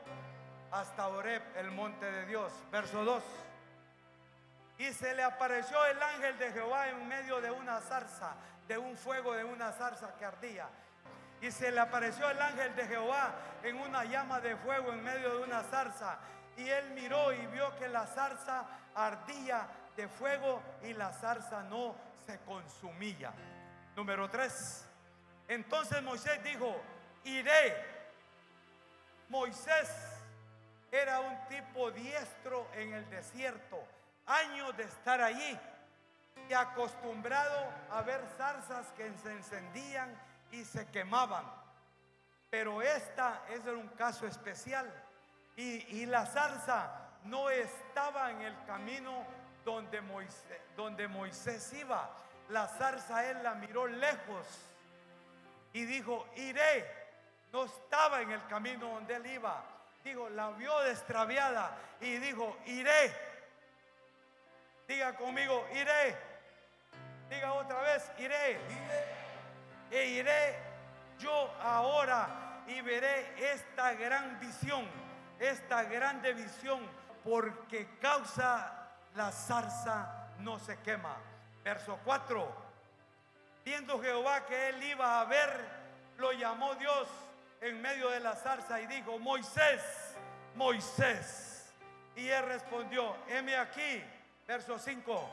[0.81, 2.53] Hasta Oreb, el monte de Dios.
[2.71, 3.23] Verso 2.
[4.79, 8.35] Y se le apareció el ángel de Jehová en medio de una zarza,
[8.69, 10.69] de un fuego de una zarza que ardía.
[11.41, 15.39] Y se le apareció el ángel de Jehová en una llama de fuego en medio
[15.39, 16.19] de una zarza.
[16.57, 21.95] Y él miró y vio que la zarza ardía de fuego y la zarza no
[22.27, 23.33] se consumía.
[23.95, 24.89] Número 3.
[25.49, 26.83] Entonces Moisés dijo,
[27.25, 27.97] iré.
[29.29, 30.16] Moisés
[30.97, 33.79] era un tipo diestro en el desierto,
[34.27, 35.59] años de estar allí
[36.49, 40.19] y acostumbrado a ver zarzas que se encendían
[40.51, 41.45] y se quemaban.
[42.51, 44.91] Pero esta es un caso especial
[45.57, 49.25] y, y la zarza no estaba en el camino
[49.65, 52.11] donde Moisés, donde Moisés iba.
[52.49, 54.47] La zarza él la miró lejos
[55.73, 57.05] y dijo, iré.
[57.53, 59.76] No estaba en el camino donde él iba
[60.07, 63.13] digo, la vio destraviada y dijo, iré.
[64.87, 66.17] Diga conmigo, iré.
[67.29, 68.61] Diga otra vez, iré.
[69.91, 70.57] E iré
[71.19, 74.87] yo ahora y veré esta gran visión,
[75.41, 76.89] esta grande visión,
[77.25, 81.17] porque causa la zarza no se quema.
[81.65, 82.67] Verso 4.
[83.65, 85.51] Viendo Jehová que él iba a ver,
[86.19, 87.09] lo llamó Dios
[87.61, 89.83] en medio de la zarza y dijo, Moisés,
[90.55, 91.73] Moisés.
[92.15, 94.03] Y él respondió, heme aquí,
[94.47, 95.31] verso 5.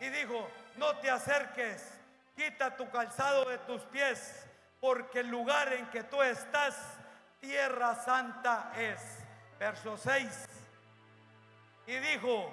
[0.00, 1.98] Y dijo, no te acerques,
[2.36, 4.46] quita tu calzado de tus pies,
[4.80, 6.76] porque el lugar en que tú estás,
[7.40, 9.00] tierra santa es.
[9.58, 10.48] Verso 6.
[11.86, 12.52] Y dijo,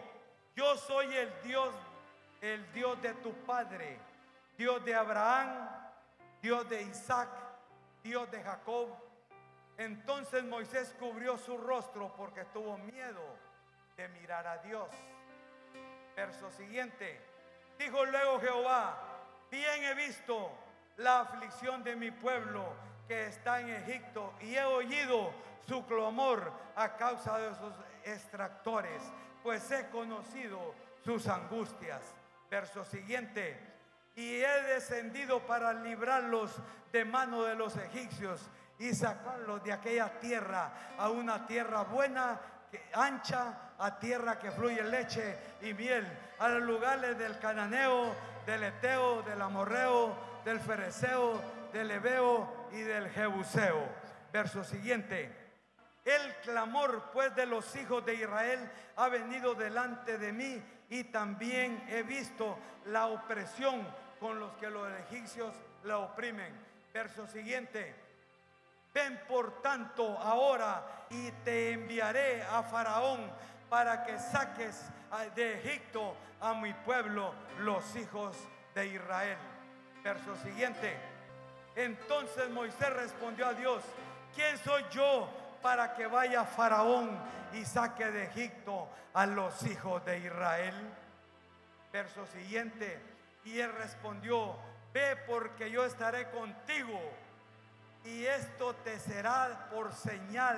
[0.56, 1.74] yo soy el Dios,
[2.42, 3.98] el Dios de tu padre,
[4.58, 5.70] Dios de Abraham,
[6.42, 7.47] Dios de Isaac
[8.08, 8.88] Dios de Jacob.
[9.78, 13.22] Entonces Moisés cubrió su rostro porque tuvo miedo
[13.98, 14.88] de mirar a Dios.
[16.16, 17.20] Verso siguiente.
[17.78, 18.98] Dijo luego Jehová,
[19.52, 20.50] bien he visto
[20.96, 22.74] la aflicción de mi pueblo
[23.10, 25.34] que está en Egipto y he oído
[25.68, 27.74] su clamor a causa de sus
[28.06, 29.02] extractores,
[29.44, 32.16] pues he conocido sus angustias.
[32.50, 33.67] Verso siguiente
[34.18, 36.52] y he descendido para librarlos
[36.92, 38.50] de mano de los egipcios
[38.80, 42.42] y sacarlos de aquella tierra a una tierra buena,
[42.94, 46.06] ancha, a tierra que fluye leche y miel,
[46.40, 48.12] a los lugares del cananeo,
[48.48, 51.40] del eteo, del amorreo, del fereceo,
[51.72, 53.88] del ebeo y del jebuseo.
[54.34, 55.32] Verso siguiente.
[56.04, 61.86] El clamor pues de los hijos de Israel ha venido delante de mí y también
[61.90, 63.86] he visto la opresión
[64.20, 65.54] con los que los egipcios
[65.84, 66.54] la oprimen.
[66.94, 67.96] Verso siguiente.
[68.94, 73.32] Ven por tanto ahora y te enviaré a Faraón
[73.70, 74.90] para que saques
[75.36, 78.36] de Egipto a mi pueblo, los hijos
[78.74, 79.38] de Israel.
[80.04, 80.98] Verso siguiente.
[81.76, 83.84] Entonces Moisés respondió a Dios,
[84.34, 85.30] ¿quién soy yo
[85.62, 87.20] para que vaya Faraón
[87.54, 90.74] y saque de Egipto a los hijos de Israel?
[91.92, 93.17] Verso siguiente.
[93.48, 94.58] Y él respondió,
[94.94, 97.00] ve porque yo estaré contigo.
[98.04, 100.58] Y esto te será por señal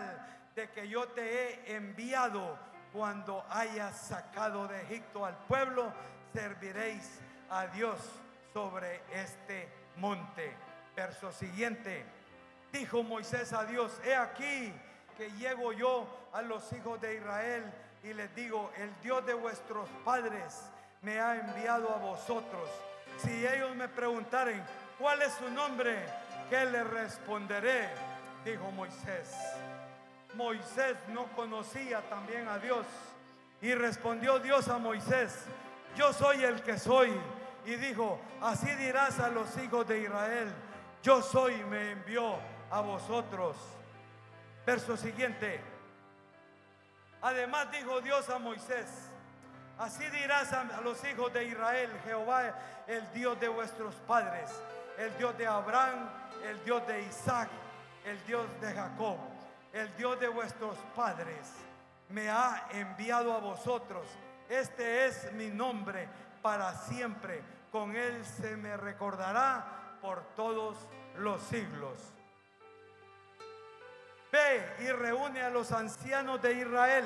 [0.56, 2.58] de que yo te he enviado
[2.92, 5.94] cuando hayas sacado de Egipto al pueblo,
[6.34, 7.20] serviréis
[7.52, 8.00] a Dios
[8.54, 10.52] sobre este monte.
[10.96, 12.04] Verso siguiente.
[12.72, 14.74] Dijo Moisés a Dios, he aquí
[15.16, 17.72] que llego yo a los hijos de Israel
[18.04, 20.72] y les digo, el Dios de vuestros padres
[21.02, 22.70] me ha enviado a vosotros.
[23.18, 24.64] Si ellos me preguntaren,
[24.98, 25.98] ¿cuál es su nombre?
[26.50, 27.90] ¿Qué le responderé?
[28.44, 29.36] Dijo Moisés.
[30.36, 32.86] Moisés no conocía también a Dios.
[33.62, 35.44] Y respondió Dios a Moisés,
[35.96, 37.12] yo soy el que soy.
[37.66, 40.48] Y dijo, así dirás a los hijos de Israel,
[41.04, 42.38] yo soy, me envió
[42.72, 43.58] a vosotros.
[44.66, 45.60] Verso siguiente.
[47.22, 49.09] Además dijo Dios a Moisés,
[49.80, 52.54] Así dirás a los hijos de Israel, Jehová,
[52.86, 54.52] el Dios de vuestros padres,
[54.98, 56.10] el Dios de Abraham,
[56.44, 57.50] el Dios de Isaac
[58.06, 59.18] el Dios de Jacob,
[59.74, 61.54] el Dios de vuestros padres,
[62.10, 64.08] me ha enviado a vosotros.
[64.48, 66.08] Este es mi nombre
[66.42, 67.44] para siempre.
[67.72, 70.76] Con él se me recordará por todos
[71.18, 72.00] los siglos.
[74.32, 77.06] Ve y reúne a los ancianos de Israel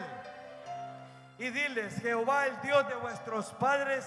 [1.38, 4.06] y diles, Jehová el Dios de vuestros padres,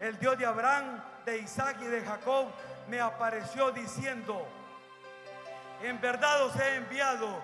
[0.00, 2.48] el Dios de Abraham, de Isaac y de Jacob,
[2.88, 4.46] me apareció diciendo,
[5.82, 7.42] en verdad os he enviado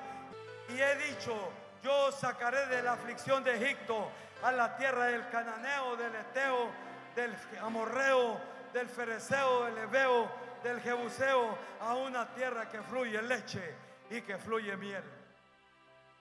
[0.68, 1.34] y he dicho,
[1.82, 4.08] yo os sacaré de la aflicción de Egipto
[4.42, 6.70] a la tierra del cananeo, del eteo,
[7.14, 8.40] del amorreo,
[8.72, 10.30] del fereceo, del ebeo,
[10.62, 13.74] del jebuseo, a una tierra que fluye leche
[14.10, 15.02] y que fluye miel.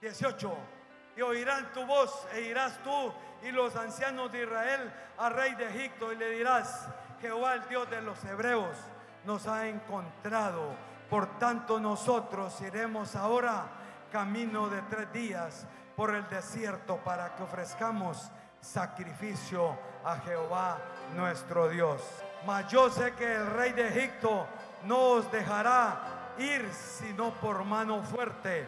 [0.00, 0.81] 18.
[1.16, 5.68] Y oirán tu voz e irás tú y los ancianos de Israel al rey de
[5.68, 6.88] Egipto y le dirás,
[7.20, 8.76] Jehová el Dios de los hebreos
[9.24, 10.74] nos ha encontrado.
[11.10, 13.66] Por tanto nosotros iremos ahora
[14.10, 20.78] camino de tres días por el desierto para que ofrezcamos sacrificio a Jehová
[21.14, 22.00] nuestro Dios.
[22.46, 24.46] Mas yo sé que el rey de Egipto
[24.84, 28.66] no os dejará ir sino por mano fuerte.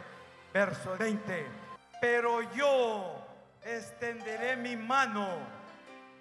[0.53, 1.64] Verso 20.
[2.05, 3.17] Pero yo
[3.65, 5.27] extenderé mi mano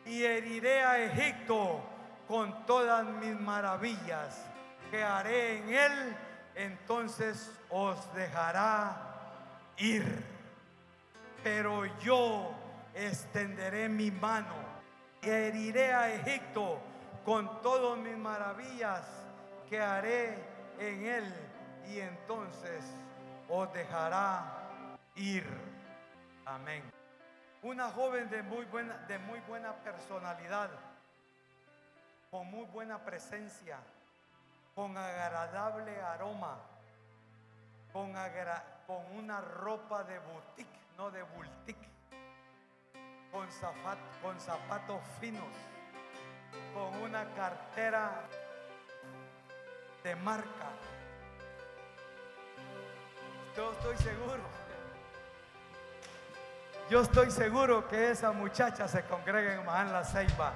[0.06, 1.82] y heriré a Egipto
[2.26, 4.46] con todas mis maravillas
[4.90, 6.16] que haré en él,
[6.56, 8.96] entonces os dejará
[9.76, 10.06] ir.
[11.44, 12.56] Pero yo
[12.94, 14.56] extenderé mi mano
[15.22, 16.80] y heriré a Egipto
[17.26, 19.06] con todas mis maravillas
[19.70, 20.38] que haré
[20.80, 21.34] en él,
[21.90, 22.86] y entonces
[23.50, 24.62] os dejará
[25.16, 25.63] ir.
[26.46, 26.84] Amén.
[27.62, 30.70] Una joven de muy buena, de muy buena personalidad,
[32.30, 33.78] con muy buena presencia,
[34.76, 36.58] con agradable aroma,
[37.94, 38.10] con,
[39.16, 41.88] una ropa de boutique, no de boutique,
[43.32, 43.48] con,
[44.22, 45.56] con zapatos finos,
[46.74, 48.24] con una cartera
[50.04, 50.72] de marca.
[53.56, 54.63] Yo estoy seguro.
[56.94, 60.54] Yo estoy seguro que esa muchacha se congrega en Mahán La Ceiba.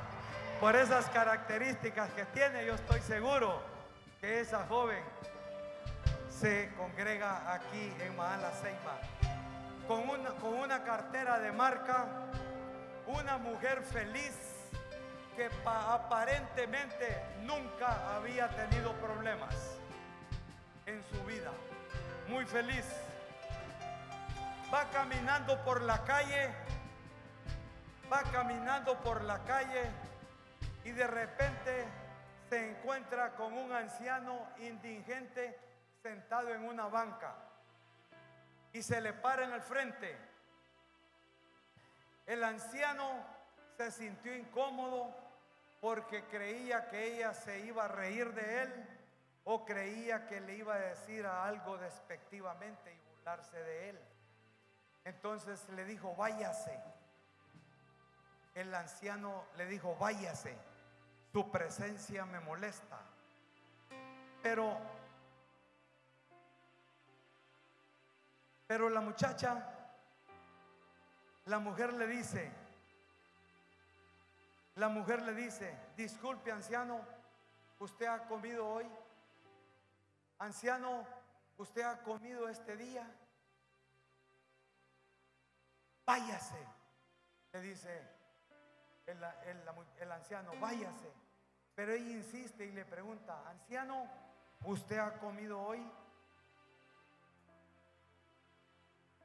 [0.60, 3.60] Por esas características que tiene, yo estoy seguro
[4.22, 5.04] que esa joven
[6.30, 9.00] se congrega aquí en Mahán La Ceiba.
[9.88, 12.06] Con una, con una cartera de marca,
[13.08, 14.38] una mujer feliz
[15.36, 19.56] que aparentemente nunca había tenido problemas
[20.86, 21.50] en su vida.
[22.28, 22.86] Muy feliz.
[24.74, 26.54] Va caminando por la calle,
[28.12, 29.90] va caminando por la calle
[30.84, 31.86] y de repente
[32.50, 35.58] se encuentra con un anciano indigente
[36.02, 37.36] sentado en una banca
[38.74, 40.18] y se le para en el frente.
[42.26, 43.26] El anciano
[43.78, 45.16] se sintió incómodo
[45.80, 48.88] porque creía que ella se iba a reír de él
[49.46, 54.00] o creía que le iba a decir algo despectivamente y burlarse de él.
[55.08, 56.78] Entonces le dijo, váyase.
[58.54, 60.54] El anciano le dijo, váyase.
[61.32, 63.00] Su presencia me molesta.
[64.44, 64.78] Pero,
[68.68, 69.66] pero la muchacha,
[71.46, 72.52] la mujer le dice,
[74.76, 77.00] la mujer le dice, disculpe anciano,
[77.80, 78.92] ¿usted ha comido hoy?
[80.40, 81.08] Anciano,
[81.58, 83.10] ¿usted ha comido este día?
[86.08, 86.56] Váyase,
[87.52, 88.02] le dice
[89.08, 91.12] el, anciano, váyase.
[91.76, 94.10] Pero ella insiste y le pregunta, anciano,
[94.64, 95.86] ¿usted ha comido hoy?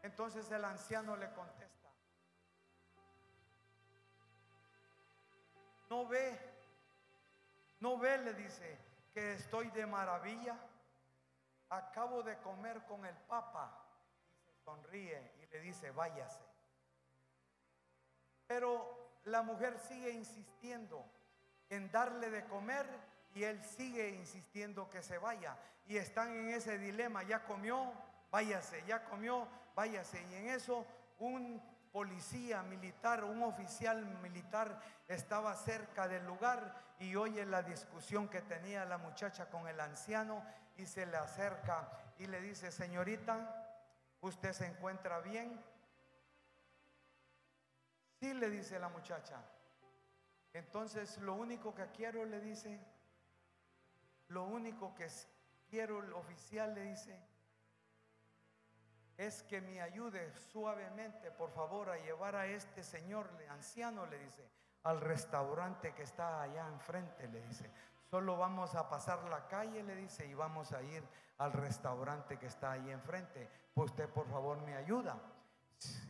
[0.03, 1.89] Entonces el anciano le contesta,
[5.89, 6.37] No ve,
[7.79, 8.79] no ve, le dice,
[9.15, 10.59] que estoy de maravilla.
[11.69, 13.87] Acabo de comer con el Papa.
[14.33, 16.52] Y se sonríe y le dice, váyase.
[18.53, 21.03] Pero la mujer sigue insistiendo
[21.71, 22.85] en darle de comer
[23.35, 25.57] y él sigue insistiendo que se vaya.
[25.87, 27.95] Y están en ese dilema, ya comió,
[28.31, 30.23] váyase, ya comió, váyase.
[30.31, 30.85] Y en eso
[31.19, 34.79] un policía militar, un oficial militar
[35.09, 40.45] estaba cerca del lugar y oye la discusión que tenía la muchacha con el anciano
[40.77, 41.89] y se le acerca
[42.19, 43.67] y le dice, señorita,
[44.21, 45.59] ¿usted se encuentra bien?
[48.23, 49.43] Sí, le dice la muchacha.
[50.53, 52.79] Entonces lo único que quiero, le dice,
[54.29, 55.09] lo único que
[55.69, 57.19] quiero, el oficial le dice,
[59.17, 64.49] es que me ayude suavemente, por favor, a llevar a este señor anciano, le dice,
[64.85, 67.69] al restaurante que está allá enfrente, le dice.
[68.09, 71.03] Solo vamos a pasar la calle, le dice, y vamos a ir
[71.39, 73.49] al restaurante que está ahí enfrente.
[73.75, 75.21] Pues usted, por favor, me ayuda.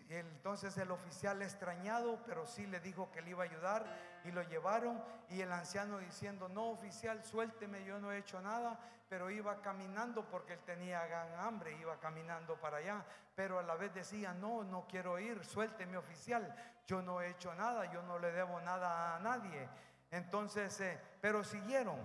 [0.09, 3.87] Entonces el oficial extrañado, pero sí le dijo que le iba a ayudar
[4.25, 8.79] y lo llevaron y el anciano diciendo, no oficial, suélteme, yo no he hecho nada,
[9.09, 13.05] pero iba caminando porque él tenía gran hambre, iba caminando para allá,
[13.35, 16.55] pero a la vez decía, no, no quiero ir, suélteme oficial,
[16.87, 19.69] yo no he hecho nada, yo no le debo nada a nadie.
[20.11, 21.97] Entonces, eh, pero siguieron.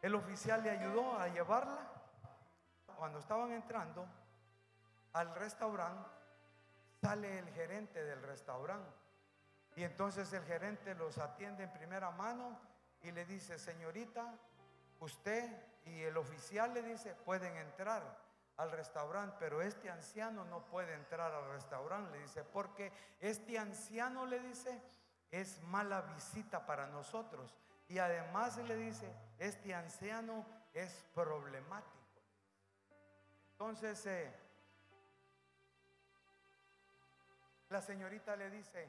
[0.00, 1.90] El oficial le ayudó a llevarla.
[2.96, 4.06] Cuando estaban entrando,
[5.14, 6.08] al restaurante,
[7.00, 8.90] sale el gerente del restaurante.
[9.76, 12.58] Y entonces el gerente los atiende en primera mano
[13.02, 14.34] y le dice, señorita,
[15.00, 15.50] usted
[15.84, 18.02] y el oficial le dice, pueden entrar
[18.56, 24.26] al restaurante, pero este anciano no puede entrar al restaurante, le dice, porque este anciano
[24.26, 24.80] le dice,
[25.30, 27.56] es mala visita para nosotros.
[27.88, 31.92] Y además le dice, este anciano es problemático.
[33.52, 34.43] Entonces, eh,
[37.68, 38.88] La señorita le dice,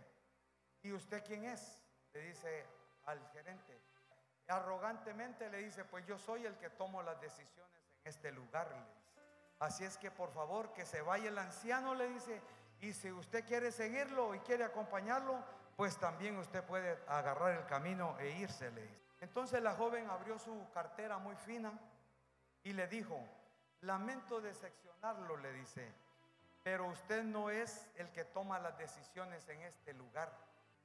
[0.83, 1.81] ¿y usted quién es?
[2.13, 2.65] Le dice
[3.05, 3.79] al gerente.
[4.47, 8.67] Arrogantemente le dice, pues yo soy el que tomo las decisiones en este lugar.
[9.59, 12.41] Así es que por favor que se vaya el anciano, le dice,
[12.81, 15.43] y si usted quiere seguirlo y quiere acompañarlo,
[15.75, 19.05] pues también usted puede agarrar el camino e irse, le dice.
[19.21, 21.71] Entonces la joven abrió su cartera muy fina
[22.63, 23.19] y le dijo,
[23.81, 25.91] lamento decepcionarlo, le dice,
[26.65, 30.35] pero usted no es el que toma las decisiones en este lugar.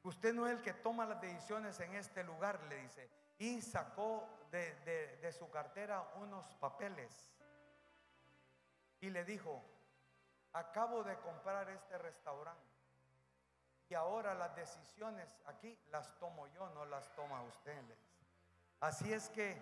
[0.03, 3.09] Usted no es el que toma las decisiones en este lugar, le dice.
[3.39, 7.33] Y sacó de, su cartera unos papeles.
[9.01, 9.65] Y le dijo,
[10.53, 12.69] acabo de comprar este restaurante.
[13.89, 17.83] Y ahora las decisiones aquí las tomo yo, no las toma usted.
[18.81, 19.57] Así es que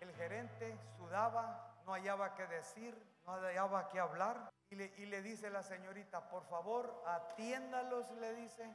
[0.00, 2.96] el gerente sudaba, no hallaba qué decir,
[3.28, 4.52] hallaba qué hablar.
[4.70, 8.68] Y le, dice la señorita, por favor, atiéndalos, le dice,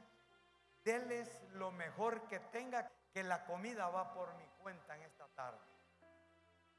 [0.84, 5.60] déles lo mejor que tenga, que la comida va por mi cuenta en esta tarde.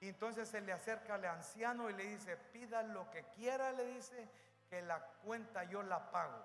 [0.02, 3.86] Y entonces se le acerca al anciano y le dice, pida lo que quiera, le
[3.86, 4.30] dice,
[4.70, 6.44] que la cuenta yo la pago.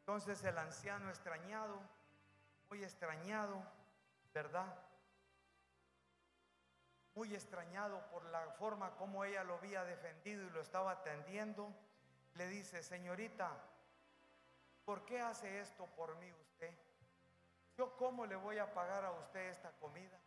[0.00, 1.80] Entonces el anciano extrañado,
[2.68, 3.62] muy extrañado,
[4.34, 4.66] ¿verdad?
[7.14, 11.72] Muy extrañado por la forma como ella lo había defendido y lo estaba atendiendo,
[12.34, 13.50] le dice, señorita,
[14.84, 16.74] ¿por qué hace esto por mí usted?
[17.76, 20.18] ¿Yo cómo le voy a pagar a usted esta comida?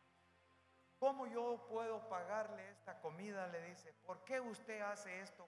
[0.99, 3.47] ¿Cómo yo puedo pagarle esta comida?
[3.47, 5.47] Le dice, ¿por qué usted hace esto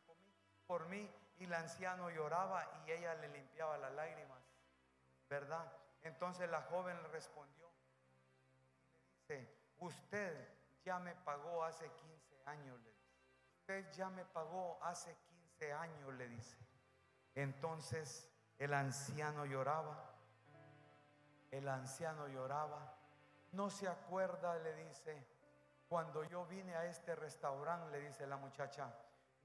[0.66, 1.10] por mí?
[1.40, 4.40] Y el anciano lloraba y ella le limpiaba las lágrimas,
[5.30, 5.72] ¿verdad?
[6.02, 7.70] Entonces la joven respondió,
[9.28, 10.57] le dice, usted
[10.88, 13.12] ya me pagó hace 15 años, le dice.
[13.60, 16.58] Usted ya me pagó hace 15 años, le dice.
[17.36, 18.26] Entonces
[18.58, 20.16] el anciano lloraba.
[21.52, 22.96] El anciano lloraba.
[23.52, 25.28] No se acuerda, le dice,
[25.90, 28.90] cuando yo vine a este restaurante, le dice la muchacha.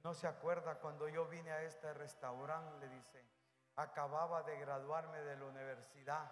[0.05, 3.27] No se acuerda cuando yo vine a este restaurante, le dice.
[3.75, 6.31] Acababa de graduarme de la universidad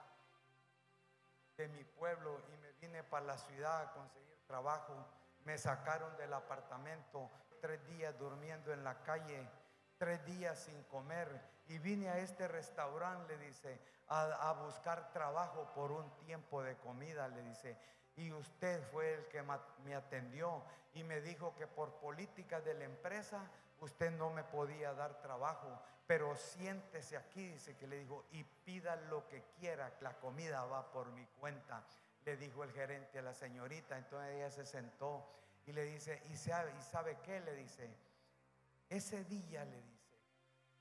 [1.56, 5.06] de mi pueblo y me vine para la ciudad a conseguir trabajo,
[5.44, 7.30] me sacaron del apartamento,
[7.60, 9.48] tres días durmiendo en la calle,
[9.96, 11.40] tres días sin comer.
[11.68, 17.28] Y vine a este restaurante, le dice, a, buscar trabajo por un tiempo de comida,
[17.28, 17.78] le dice.
[18.16, 19.40] Y usted fue el que
[19.84, 23.48] me atendió y me dijo que por política de la empresa
[23.78, 28.96] usted no me podía dar trabajo, pero siéntese aquí, dice que le dijo, y pida
[28.96, 31.84] lo que quiera, la comida va por mi cuenta
[32.24, 33.98] le dijo el gerente a la señorita.
[33.98, 35.26] Entonces ella se sentó
[35.66, 37.40] y le dice, ¿y sabe, ¿y sabe qué?
[37.40, 37.88] Le dice,
[38.88, 40.18] ese día le dice,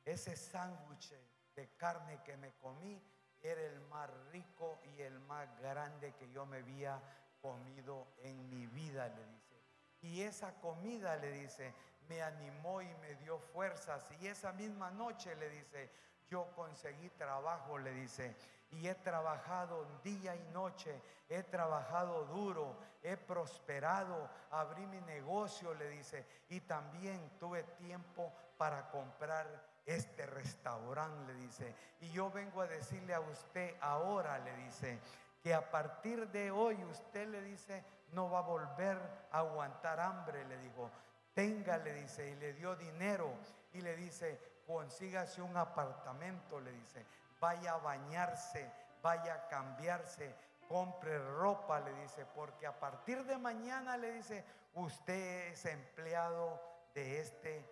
[0.05, 1.13] ese sándwich
[1.55, 3.01] de carne que me comí
[3.41, 7.01] era el más rico y el más grande que yo me había
[7.41, 9.55] comido en mi vida, le dice.
[10.01, 11.73] Y esa comida, le dice,
[12.07, 14.09] me animó y me dio fuerzas.
[14.19, 15.89] Y esa misma noche, le dice,
[16.29, 18.35] yo conseguí trabajo, le dice,
[18.71, 25.89] y he trabajado día y noche, he trabajado duro, he prosperado, abrí mi negocio, le
[25.89, 29.47] dice, y también tuve tiempo para comprar
[29.85, 31.75] este restaurante, le dice.
[32.01, 34.99] Y yo vengo a decirle a usted ahora, le dice,
[35.41, 38.97] que a partir de hoy usted le dice, no va a volver
[39.31, 40.89] a aguantar hambre, le digo.
[41.33, 43.31] tenga, le dice, y le dio dinero
[43.73, 47.05] y le dice, consígase un apartamento, le dice,
[47.39, 48.71] vaya a bañarse,
[49.01, 50.35] vaya a cambiarse,
[50.67, 56.61] compre ropa, le dice, porque a partir de mañana, le dice, usted es empleado
[56.93, 57.65] de este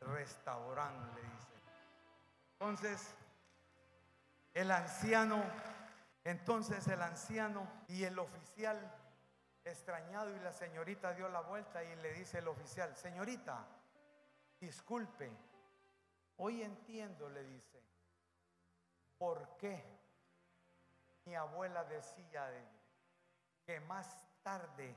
[0.00, 1.52] restaurante, le dice.
[2.52, 3.14] Entonces,
[4.54, 5.42] el anciano,
[6.24, 8.78] entonces el anciano y el oficial
[9.64, 13.64] extrañado y la señorita dio la vuelta y le dice el oficial, señorita,
[14.60, 15.30] disculpe,
[16.36, 17.82] hoy entiendo, le dice,
[19.22, 19.80] por qué
[21.26, 22.50] mi abuela decía
[23.64, 24.96] que más tarde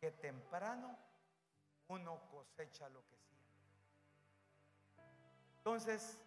[0.00, 0.96] que temprano
[1.88, 3.60] uno cosecha lo que siembra.
[5.58, 6.18] Entonces,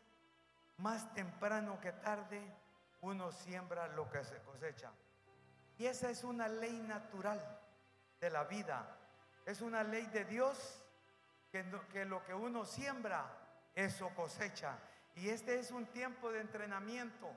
[0.78, 2.40] más temprano que tarde
[3.02, 4.92] uno siembra lo que se cosecha.
[5.80, 7.42] Y esa es una ley natural
[8.22, 8.96] de la vida.
[9.44, 10.84] Es una ley de Dios
[11.52, 13.26] que, que lo que uno siembra,
[13.74, 14.78] eso cosecha.
[15.16, 17.30] Y este es un tiempo de entrenamiento.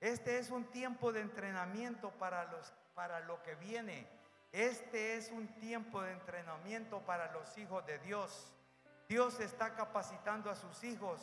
[0.00, 4.06] Este es un tiempo de entrenamiento para, los, para lo que viene.
[4.52, 8.52] Este es un tiempo de entrenamiento para los hijos de Dios.
[9.08, 11.20] Dios está capacitando a sus hijos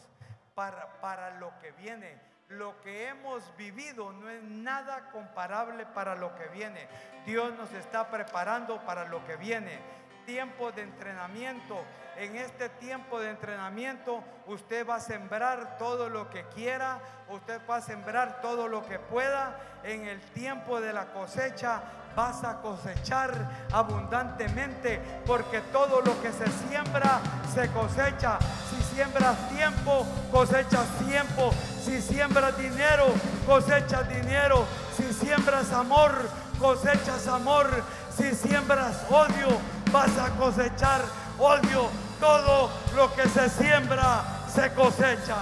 [0.55, 2.20] para, para lo que viene.
[2.49, 6.88] Lo que hemos vivido no es nada comparable para lo que viene.
[7.26, 9.80] Dios nos está preparando para lo que viene.
[10.26, 11.84] Tiempo de entrenamiento
[12.18, 17.00] en este tiempo de entrenamiento usted va a sembrar todo lo que quiera,
[17.30, 19.60] usted va a sembrar todo lo que pueda.
[19.84, 21.82] En el tiempo de la cosecha
[22.16, 23.34] vas a cosechar
[23.72, 27.20] abundantemente porque todo lo que se siembra
[27.52, 28.38] se cosecha.
[28.70, 31.52] Si siembras tiempo, cosechas tiempo.
[31.84, 33.08] Si siembras dinero,
[33.48, 34.66] cosechas dinero.
[34.96, 36.14] Si siembras amor,
[36.60, 37.68] cosechas amor.
[38.16, 39.60] Si siembras odio,
[39.94, 41.02] vas a cosechar
[41.38, 41.88] odio
[42.20, 45.38] todo lo que se siembra se cosecha.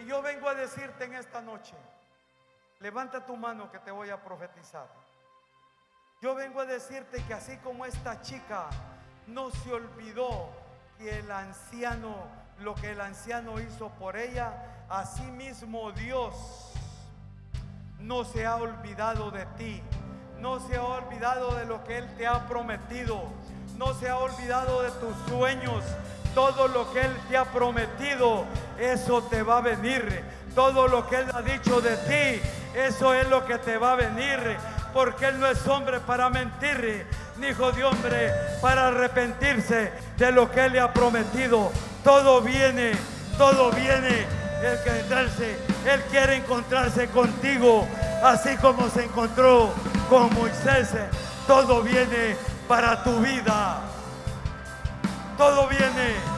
[0.00, 1.76] Y yo vengo a decirte en esta noche,
[2.80, 4.88] levanta tu mano que te voy a profetizar.
[6.20, 8.66] Yo vengo a decirte que así como esta chica
[9.28, 10.50] no se olvidó
[10.98, 12.16] que el anciano,
[12.60, 16.65] lo que el anciano hizo por ella, así mismo Dios
[18.06, 19.82] no se ha olvidado de ti,
[20.38, 23.24] no se ha olvidado de lo que Él te ha prometido,
[23.76, 25.82] no se ha olvidado de tus sueños.
[26.32, 28.44] Todo lo que Él te ha prometido,
[28.78, 30.22] eso te va a venir.
[30.54, 32.42] Todo lo que Él ha dicho de ti,
[32.74, 34.56] eso es lo que te va a venir.
[34.94, 37.06] Porque Él no es hombre para mentir,
[37.38, 38.32] ni hijo de hombre
[38.62, 41.72] para arrepentirse de lo que Él le ha prometido.
[42.04, 42.92] Todo viene,
[43.36, 44.26] todo viene
[44.62, 47.86] el que entrarse, Él quiere encontrarse contigo,
[48.22, 49.72] así como se encontró
[50.10, 50.88] con Moisés.
[51.46, 53.82] Todo viene para tu vida.
[55.38, 56.35] Todo viene.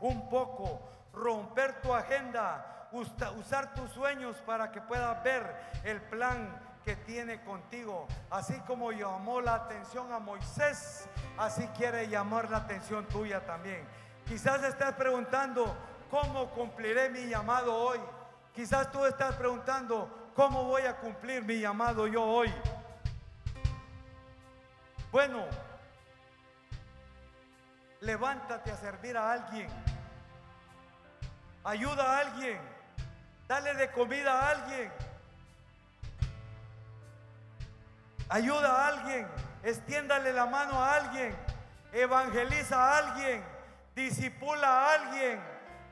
[0.00, 0.80] Un poco,
[1.12, 8.06] romper tu agenda, usar tus sueños para que puedas ver el plan que tiene contigo.
[8.30, 13.86] Así como llamó la atención a Moisés, así quiere llamar la atención tuya también.
[14.26, 15.74] Quizás estás preguntando,
[16.10, 18.00] ¿cómo cumpliré mi llamado hoy?
[18.54, 22.52] Quizás tú estás preguntando, ¿cómo voy a cumplir mi llamado yo hoy?
[25.12, 25.44] Bueno,
[28.00, 29.68] Levántate a servir a alguien.
[31.64, 32.58] Ayuda a alguien.
[33.46, 34.90] Dale de comida a alguien.
[38.30, 39.28] Ayuda a alguien.
[39.62, 41.36] Extiéndale la mano a alguien.
[41.92, 43.44] Evangeliza a alguien.
[43.94, 45.38] Disipula a alguien.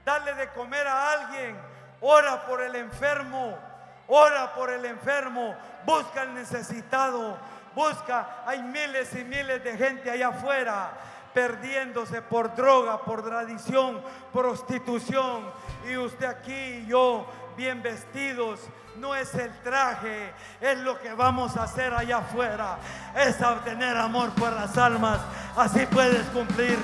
[0.07, 1.61] Dale de comer a alguien.
[2.01, 3.59] Ora por el enfermo.
[4.07, 5.55] Ora por el enfermo.
[5.85, 7.37] Busca al necesitado.
[7.75, 8.45] Busca.
[8.47, 10.91] Hay miles y miles de gente allá afuera
[11.39, 14.01] perdiéndose por droga, por tradición,
[14.33, 15.45] prostitución.
[15.89, 18.59] Y usted aquí y yo bien vestidos.
[18.97, 22.79] No es el traje, es lo que vamos a hacer allá afuera.
[23.15, 25.21] Es tener amor por las almas.
[25.57, 26.77] Así puedes cumplir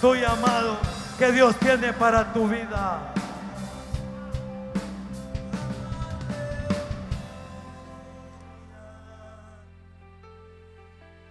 [0.00, 0.78] tu llamado
[1.18, 3.12] que Dios tiene para tu vida.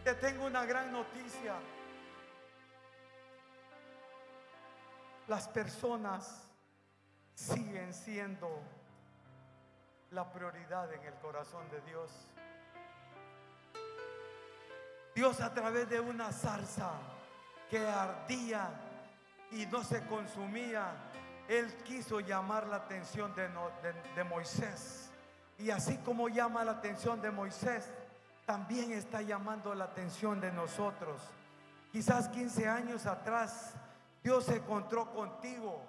[0.03, 1.18] Te tengo una gran noticia.
[5.29, 6.41] Las personas
[7.35, 8.49] siguen siendo
[10.09, 12.11] la prioridad en el corazón de Dios.
[15.13, 16.93] Dios a través de una zarza
[17.69, 18.71] que ardía
[19.51, 20.93] y no se consumía,
[21.47, 23.49] Él quiso llamar la atención de,
[24.15, 25.11] de, Moisés.
[25.59, 27.87] Y así como llama la atención de Moisés,
[28.47, 31.21] también está llamando la atención de nosotros.
[31.91, 33.75] Quizás 15 años atrás
[34.23, 35.81] Dios se encontró contigo.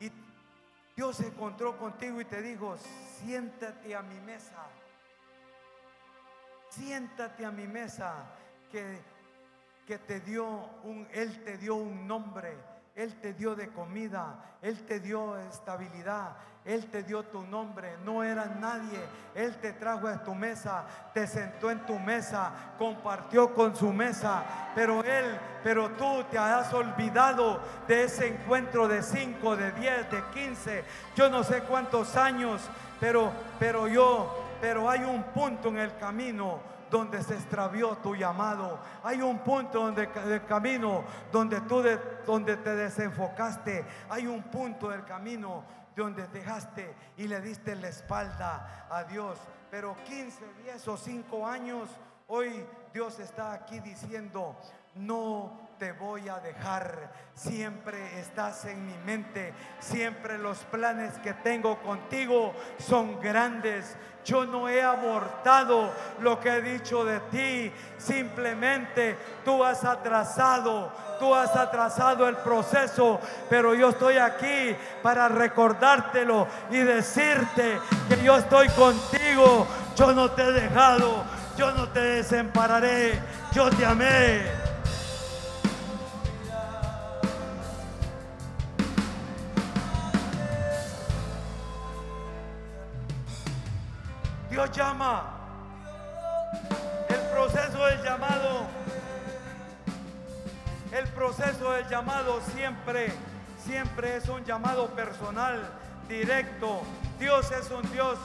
[0.00, 0.10] Y
[0.96, 2.76] Dios se encontró contigo y te dijo,
[3.20, 4.66] siéntate a mi mesa.
[6.70, 8.26] Siéntate a mi mesa,
[8.70, 9.00] que,
[9.86, 10.46] que te dio
[10.84, 12.56] un, Él te dio un nombre,
[12.98, 16.32] Él te dio de comida, Él te dio estabilidad,
[16.64, 18.98] Él te dio tu nombre, no era nadie,
[19.36, 20.84] Él te trajo a tu mesa,
[21.14, 24.42] te sentó en tu mesa, compartió con su mesa,
[24.74, 30.24] pero Él, pero tú te has olvidado de ese encuentro de 5, de 10, de
[30.34, 30.84] 15,
[31.14, 32.60] yo no sé cuántos años,
[32.98, 33.30] pero,
[33.60, 36.58] pero yo pero hay un punto en el camino
[36.90, 38.78] donde se extravió tu llamado.
[39.02, 41.82] Hay un punto donde del camino donde tú
[42.26, 43.84] donde te desenfocaste.
[44.08, 45.64] Hay un punto del camino
[45.94, 49.38] donde dejaste y le diste la espalda a Dios.
[49.70, 51.90] Pero 15, 10 o 5 años,
[52.28, 54.56] hoy Dios está aquí diciendo,
[54.94, 57.10] no te voy a dejar.
[57.34, 59.52] Siempre estás en mi mente.
[59.78, 63.96] Siempre los planes que tengo contigo son grandes.
[64.24, 67.72] Yo no he abortado lo que he dicho de ti.
[67.96, 73.20] Simplemente tú has atrasado, tú has atrasado el proceso.
[73.48, 79.66] Pero yo estoy aquí para recordártelo y decirte que yo estoy contigo.
[79.94, 81.24] Yo no te he dejado.
[81.56, 83.20] Yo no te desampararé.
[83.52, 84.57] Yo te amé.
[94.58, 95.22] Dios llama.
[97.08, 98.66] El proceso del llamado,
[100.90, 103.12] el proceso del llamado siempre,
[103.64, 105.62] siempre es un llamado personal,
[106.08, 106.82] directo.
[107.20, 108.18] Dios es un Dios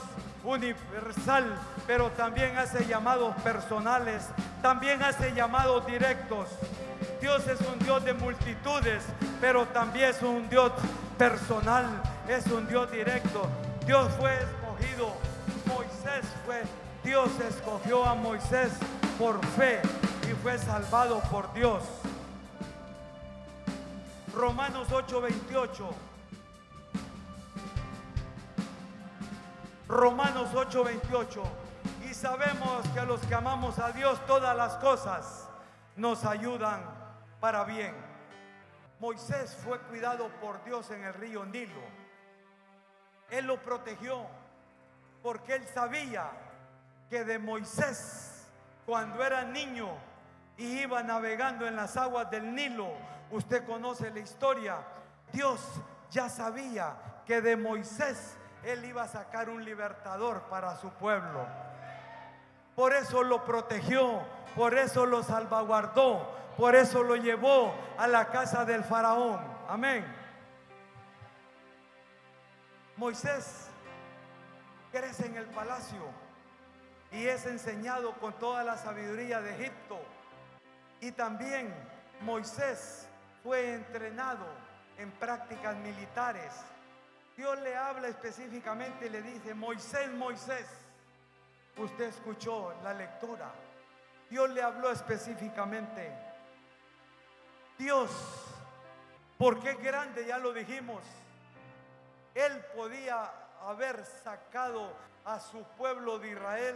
[0.43, 1.55] universal,
[1.85, 4.27] pero también hace llamados personales,
[4.63, 6.47] también hace llamados directos.
[7.21, 9.03] Dios es un Dios de multitudes,
[9.39, 10.71] pero también es un Dios
[11.15, 11.85] personal,
[12.27, 13.47] es un Dios directo.
[13.85, 15.13] Dios fue escogido
[15.73, 16.63] Moisés fue,
[17.03, 18.71] Dios escogió a Moisés
[19.17, 19.81] por fe
[20.29, 21.83] y fue salvado por Dios.
[24.33, 25.89] Romanos 8:28.
[29.87, 31.43] Romanos 8:28.
[32.09, 35.49] Y sabemos que a los que amamos a Dios todas las cosas
[35.95, 36.81] nos ayudan
[37.39, 37.95] para bien.
[38.99, 41.81] Moisés fue cuidado por Dios en el río Nilo.
[43.29, 44.27] Él lo protegió
[45.23, 46.29] porque él sabía
[47.09, 48.45] que de Moisés,
[48.85, 49.87] cuando era niño
[50.57, 52.91] y iba navegando en las aguas del Nilo,
[53.31, 54.75] usted conoce la historia,
[55.31, 55.61] Dios
[56.11, 56.95] ya sabía
[57.25, 61.47] que de Moisés él iba a sacar un libertador para su pueblo.
[62.75, 64.21] Por eso lo protegió,
[64.55, 69.39] por eso lo salvaguardó, por eso lo llevó a la casa del faraón.
[69.69, 70.05] Amén.
[72.97, 73.69] Moisés
[74.93, 76.05] crece en el palacio
[77.11, 79.99] y es enseñado con toda la sabiduría de Egipto.
[81.01, 81.73] Y también
[82.21, 83.07] Moisés
[83.41, 84.45] fue entrenado
[84.99, 86.53] en prácticas militares.
[87.35, 90.67] Dios le habla específicamente y le dice, Moisés, Moisés,
[91.75, 93.51] usted escuchó la lectura.
[94.29, 96.11] Dios le habló específicamente.
[97.79, 98.11] Dios,
[99.39, 101.01] porque es grande, ya lo dijimos,
[102.35, 104.91] Él podía haber sacado
[105.25, 106.75] a su pueblo de Israel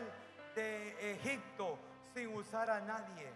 [0.56, 1.78] de Egipto
[2.14, 3.30] sin usar a nadie.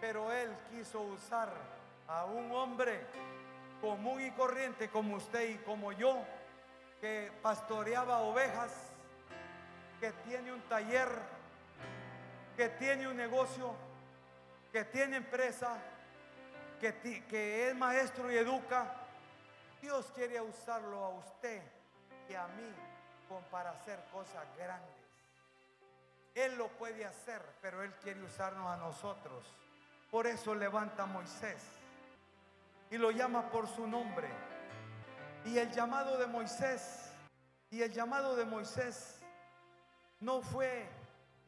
[0.00, 1.52] Pero él quiso usar
[2.08, 3.00] a un hombre
[3.80, 6.24] común y corriente como usted y como yo,
[7.00, 8.72] que pastoreaba ovejas,
[10.00, 11.08] que tiene un taller,
[12.56, 13.74] que tiene un negocio,
[14.72, 15.78] que tiene empresa,
[16.80, 18.92] que, es maestro y educa.
[19.80, 21.62] Dios quiere usarlo a usted
[22.28, 22.74] y a mí
[23.50, 24.94] para hacer cosas grandes.
[26.34, 29.44] Él lo puede hacer, pero Él quiere usarnos a nosotros.
[30.10, 31.62] Por eso levanta a Moisés
[32.90, 34.28] y lo llama por su nombre.
[35.44, 37.12] Y el llamado de Moisés,
[37.70, 39.20] y el llamado de Moisés
[40.20, 40.88] no fue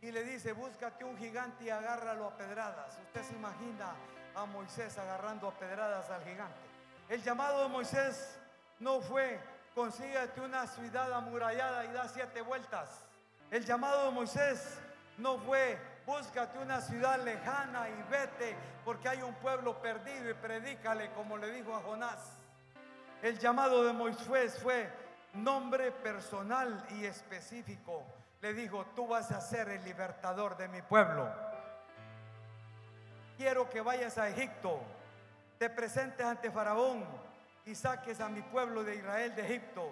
[0.03, 2.99] y le dice, búscate un gigante y agárralo a pedradas.
[3.07, 3.95] Usted se imagina
[4.35, 6.61] a Moisés agarrando a pedradas al gigante.
[7.09, 8.39] El llamado de Moisés
[8.79, 9.41] no fue
[9.77, 13.05] consíguete una ciudad amurallada y da siete vueltas.
[13.51, 14.79] El llamado de Moisés
[15.19, 18.57] no fue búscate una ciudad lejana y vete
[18.87, 22.39] porque hay un pueblo perdido y predícale como le dijo a Jonás.
[23.21, 24.91] El llamado de Moisés fue
[25.35, 28.03] nombre personal y específico.
[28.41, 31.29] Le dijo, tú vas a ser el libertador de mi pueblo.
[33.37, 34.81] Quiero que vayas a Egipto,
[35.59, 37.26] te presentes ante Faraón
[37.67, 39.91] y saques a mi pueblo de Israel de Egipto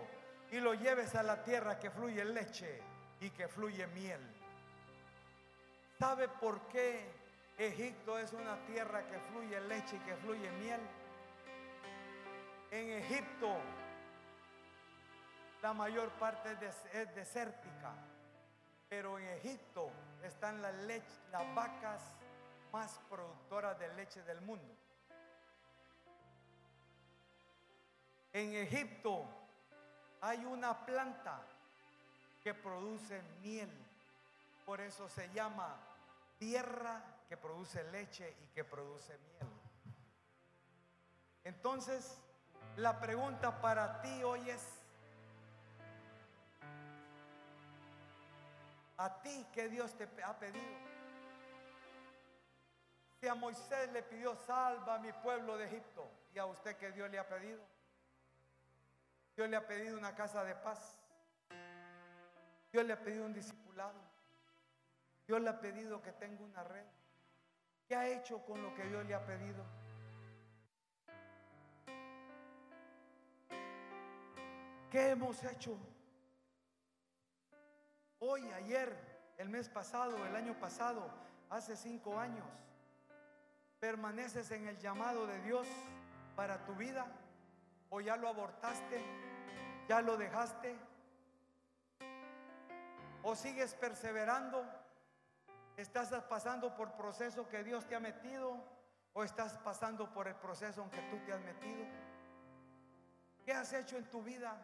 [0.50, 2.80] y lo lleves a la tierra que fluye leche
[3.20, 4.20] y que fluye miel.
[5.98, 7.10] ¿Sabe por qué
[7.58, 10.80] Egipto es una tierra que fluye leche y que fluye miel?
[12.70, 13.58] En Egipto
[15.62, 17.94] la mayor parte es, desértica,
[18.88, 19.90] pero en Egipto
[20.22, 20.74] están las,
[21.54, 22.02] vacas
[22.70, 24.83] más productoras de leche del mundo.
[28.34, 29.24] En Egipto
[30.20, 31.40] hay una planta
[32.42, 33.70] que produce miel.
[34.66, 35.76] Por eso se llama
[36.36, 39.48] tierra que produce leche y que produce miel.
[41.44, 42.18] Entonces,
[42.76, 44.66] la pregunta para ti hoy es,
[48.96, 50.64] ¿a ti qué Dios te ha pedido?
[53.20, 56.90] Si a Moisés le pidió, salva a mi pueblo de Egipto, ¿y a usted qué
[56.90, 57.73] Dios le ha pedido?
[59.36, 60.98] Dios le ha pedido una casa de paz.
[62.72, 64.00] Dios le ha pedido un discipulado.
[65.26, 66.86] Dios le ha pedido que tenga una red.
[67.86, 69.64] ¿Qué ha hecho con lo que Dios le ha pedido?
[74.90, 75.76] ¿Qué hemos hecho?
[78.20, 78.96] Hoy, ayer,
[79.38, 81.10] el mes pasado, el año pasado,
[81.50, 82.46] hace cinco años,
[83.80, 85.66] ¿permaneces en el llamado de Dios
[86.36, 87.06] para tu vida?
[87.94, 89.00] ¿O ya lo abortaste?
[89.88, 90.76] ¿Ya lo dejaste?
[93.22, 94.66] ¿O sigues perseverando?
[95.76, 98.58] ¿Estás pasando por proceso que Dios te ha metido?
[99.12, 101.86] ¿O estás pasando por el proceso en que tú te has metido?
[103.44, 104.60] ¿Qué has hecho en tu vida?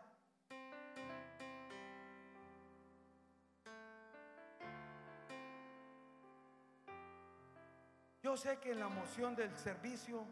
[8.24, 10.24] Yo sé que en la moción del servicio,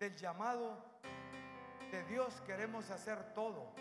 [0.00, 0.90] del llamado
[1.92, 3.72] de Dios, queremos hacer todo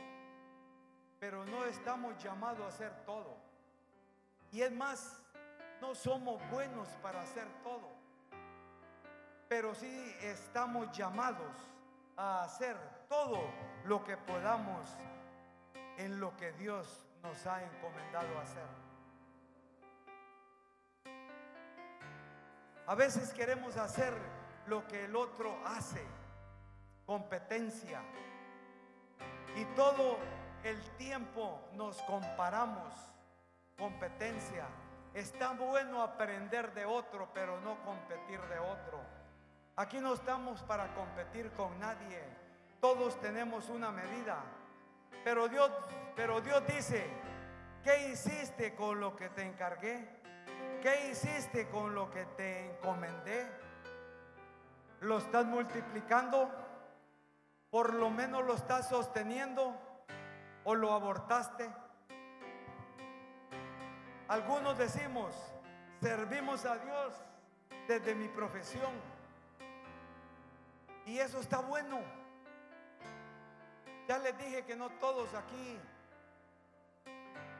[1.22, 3.38] pero no estamos llamados a hacer todo.
[4.52, 5.22] Y es más,
[5.80, 7.92] no somos buenos para hacer todo,
[9.48, 11.56] pero sí estamos llamados
[12.18, 12.76] a hacer
[13.08, 13.40] todo
[13.86, 14.84] lo que podamos
[15.98, 18.66] en lo que Dios nos ha encomendado hacer.
[22.88, 24.12] A veces queremos hacer
[24.66, 26.04] lo que el otro hace,
[27.12, 28.00] competencia,
[29.58, 30.18] y todo
[30.64, 32.96] el tiempo nos comparamos,
[33.78, 34.66] competencia.
[35.14, 39.02] Está bueno aprender de otro, pero no competir de otro.
[39.76, 42.24] Aquí no estamos para competir con nadie.
[42.80, 44.38] Todos tenemos una medida.
[45.26, 45.70] Pero Dios,
[46.16, 47.10] pero Dios dice,
[47.84, 50.08] ¿qué hiciste con lo que te encargué?
[50.82, 53.52] ¿Qué hiciste con lo que te encomendé?
[55.02, 56.61] ¿Lo estás multiplicando?
[57.72, 59.76] ¿Por lo menos lo estás sosteniendo?
[60.64, 61.70] o lo abortaste.
[64.28, 65.34] Algunos decimos,
[66.00, 67.14] servimos a Dios
[67.88, 68.92] desde mi profesión.
[71.06, 72.00] Y eso está bueno.
[74.08, 75.80] Ya les dije que no todos aquí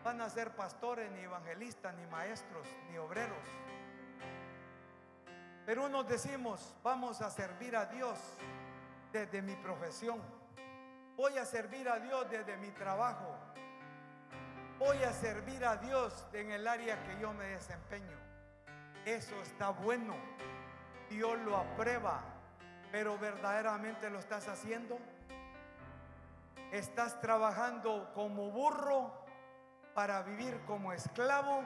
[0.04, 3.38] van a ser pastores, ni evangelistas, ni maestros, ni obreros.
[5.66, 8.18] Pero unos decimos, vamos a servir a Dios
[9.12, 10.22] desde mi profesión.
[11.16, 13.36] Voy a servir a Dios desde mi trabajo.
[14.80, 18.18] Voy a servir a Dios en el área que yo me desempeño.
[19.06, 20.16] Eso está bueno.
[21.10, 22.22] Dios lo aprueba.
[22.92, 24.98] Pero verdaderamente lo estás haciendo.
[26.72, 29.14] Estás trabajando como burro
[29.94, 31.64] para vivir como esclavo.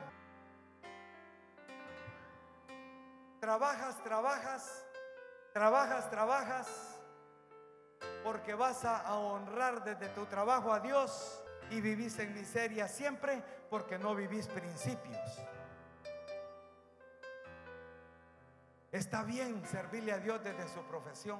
[3.39, 4.85] Trabajas, trabajas,
[5.53, 6.94] trabajas, trabajas
[8.25, 13.99] porque vas a honrar desde tu trabajo a Dios y vivís en miseria siempre porque
[13.99, 15.19] no vivís principios.
[18.91, 21.39] Está bien servirle a Dios desde su profesión.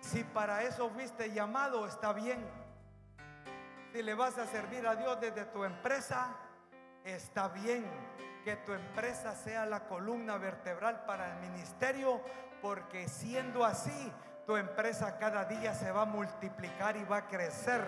[0.00, 2.46] Si para eso fuiste llamado, está bien.
[3.90, 6.36] Si le vas a servir a Dios desde tu empresa,
[7.04, 7.86] está bien.
[8.44, 12.20] Que tu empresa sea la columna vertebral para el ministerio,
[12.60, 14.12] porque siendo así,
[14.46, 17.82] tu empresa cada día se va a multiplicar y va a crecer.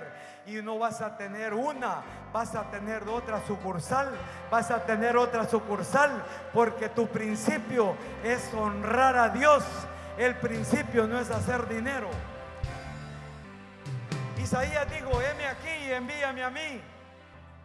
[0.46, 2.02] Y no vas a tener una,
[2.32, 4.10] vas a tener otra sucursal,
[4.50, 7.94] vas a tener otra sucursal, porque tu principio
[8.24, 9.62] es honrar a Dios.
[10.16, 12.08] El principio no es hacer dinero.
[14.38, 16.80] Isaías dijo, heme aquí y envíame a mí.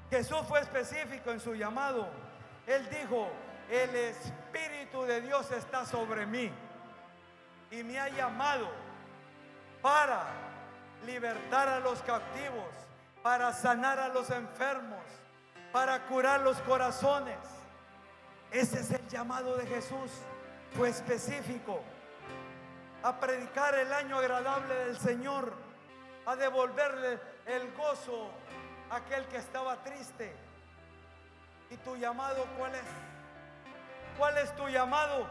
[0.09, 2.30] Jesús fue específico en su llamado.
[2.67, 3.29] Él dijo,
[3.69, 6.51] el Espíritu de Dios está sobre mí
[7.71, 8.69] y me ha llamado
[9.81, 10.25] para
[11.05, 12.69] libertar a los cautivos,
[13.23, 14.99] para sanar a los enfermos,
[15.71, 17.37] para curar los corazones.
[18.51, 20.11] Ese es el llamado de Jesús.
[20.75, 21.81] Fue específico
[23.03, 25.53] a predicar el año agradable del Señor,
[26.25, 28.29] a devolverle el gozo
[28.89, 30.35] a aquel que estaba triste.
[31.71, 32.83] ¿Y tu llamado cuál es?
[34.17, 35.25] ¿Cuál es tu llamado?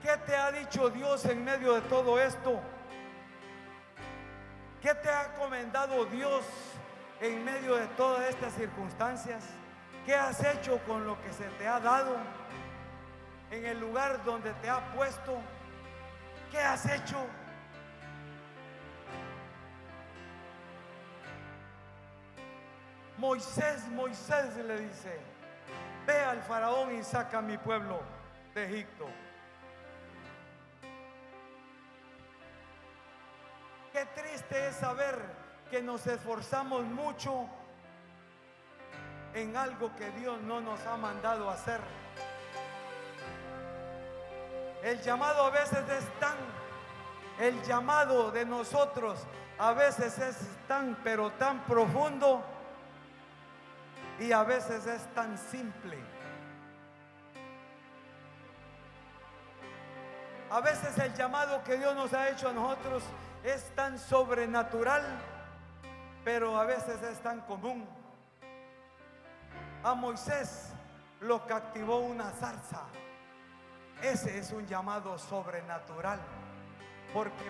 [0.00, 2.60] ¿Qué te ha dicho Dios en medio de todo esto?
[4.80, 6.44] ¿Qué te ha comendado Dios
[7.20, 9.42] en medio de todas estas circunstancias?
[10.06, 12.16] ¿Qué has hecho con lo que se te ha dado?
[13.50, 15.36] En el lugar donde te ha puesto.
[16.52, 17.16] ¿Qué has hecho?
[23.18, 25.20] Moisés, Moisés le dice,
[26.06, 28.00] ve al faraón y saca a mi pueblo
[28.54, 29.06] de Egipto.
[33.92, 35.16] Qué triste es saber
[35.70, 37.48] que nos esforzamos mucho
[39.34, 41.80] en algo que Dios no nos ha mandado hacer.
[44.82, 46.36] El llamado a veces es tan,
[47.38, 49.18] el llamado de nosotros
[49.58, 50.36] a veces es
[50.66, 52.44] tan, pero tan profundo
[54.18, 55.98] y a veces es tan simple.
[60.50, 63.02] A veces el llamado que Dios nos ha hecho a nosotros
[63.42, 65.02] es tan sobrenatural,
[66.24, 67.86] pero a veces es tan común.
[69.82, 70.70] A Moisés
[71.20, 72.82] lo captivó una zarza.
[74.00, 76.20] Ese es un llamado sobrenatural,
[77.12, 77.48] porque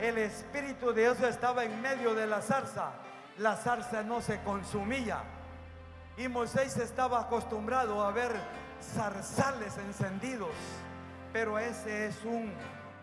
[0.00, 2.92] el, el Espíritu de Dios estaba en medio de la zarza.
[3.38, 5.22] La zarza no se consumía.
[6.20, 8.30] Y Moisés estaba acostumbrado a ver
[8.94, 10.50] zarzales encendidos,
[11.32, 12.52] pero ese es un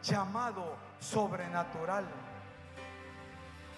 [0.03, 2.05] llamado sobrenatural.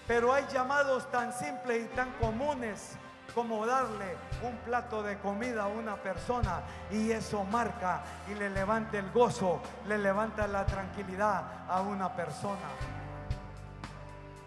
[0.06, 2.98] Pero hay llamados tan simples y tan comunes
[3.34, 6.60] como darle un plato de comida a una persona
[6.92, 12.68] y eso marca y le levanta el gozo, le levanta la tranquilidad a una persona.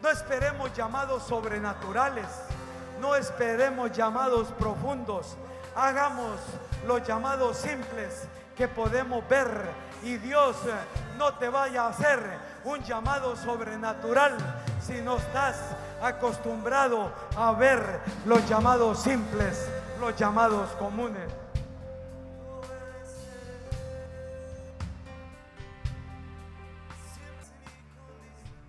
[0.03, 2.27] No esperemos llamados sobrenaturales,
[3.03, 5.37] no esperemos llamados profundos,
[5.75, 6.39] hagamos
[6.87, 9.49] los llamados simples que podemos ver
[10.05, 10.57] y Dios
[11.19, 12.21] no te vaya a hacer
[12.65, 14.37] un llamado sobrenatural
[14.81, 15.57] si no estás
[16.01, 21.29] acostumbrado a ver los llamados simples, los llamados comunes.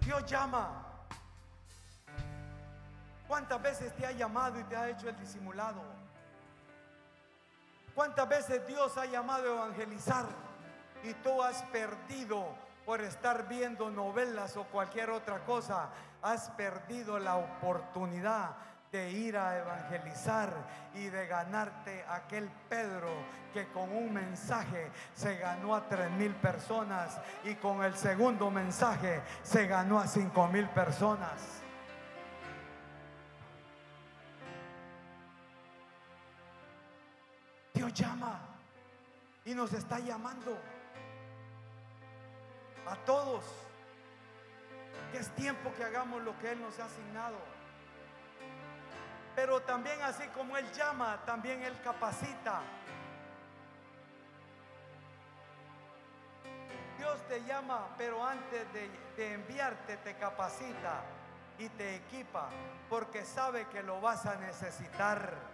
[0.02, 0.83] Dios llama.
[3.28, 5.82] ¿Cuántas veces te ha llamado y te ha hecho el disimulado?
[7.96, 10.26] ¿Cuántas veces Dios ha llamado a evangelizar
[11.04, 12.48] y tú has perdido
[12.86, 15.90] por estar viendo novelas o cualquier otra cosa,
[16.22, 18.56] has perdido la oportunidad
[18.92, 20.54] de ir a evangelizar
[20.94, 23.10] y de ganarte aquel Pedro
[23.54, 29.22] que con un mensaje se ganó a tres mil personas y con el segundo mensaje
[29.42, 31.63] se ganó a cinco mil personas.
[37.84, 38.40] Dios llama
[39.44, 40.58] y nos está llamando
[42.88, 43.44] a todos
[45.12, 47.36] que es tiempo que hagamos lo que Él nos ha asignado.
[49.36, 52.62] Pero también así como Él llama, también Él capacita.
[56.98, 61.02] Dios te llama, pero antes de, de, enviarte te capacita
[61.60, 62.48] y te equipa,
[62.90, 65.53] porque sabe que lo vas a necesitar.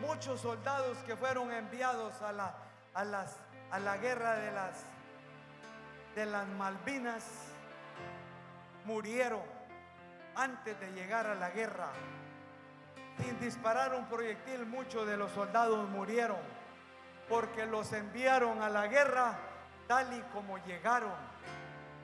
[0.00, 2.54] Muchos soldados que fueron enviados a la,
[2.94, 3.36] a las,
[3.70, 4.84] a la guerra de las,
[6.14, 7.24] de las Malvinas
[8.84, 9.42] murieron
[10.34, 11.88] antes de llegar a la guerra.
[13.18, 16.38] Sin disparar un proyectil, muchos de los soldados murieron
[17.28, 19.36] porque los enviaron a la guerra
[19.86, 21.12] tal y como llegaron.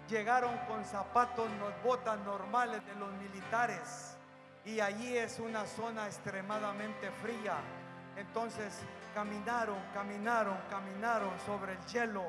[0.09, 1.49] llegaron con zapatos,
[1.83, 4.17] botas normales de los militares.
[4.65, 7.57] Y allí es una zona extremadamente fría.
[8.17, 8.81] Entonces
[9.15, 12.25] caminaron, caminaron, caminaron sobre el hielo.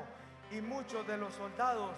[0.50, 1.90] Y muchos de los soldados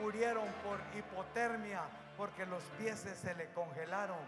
[0.00, 1.82] murieron por hipotermia
[2.16, 4.18] porque los pies se le congelaron.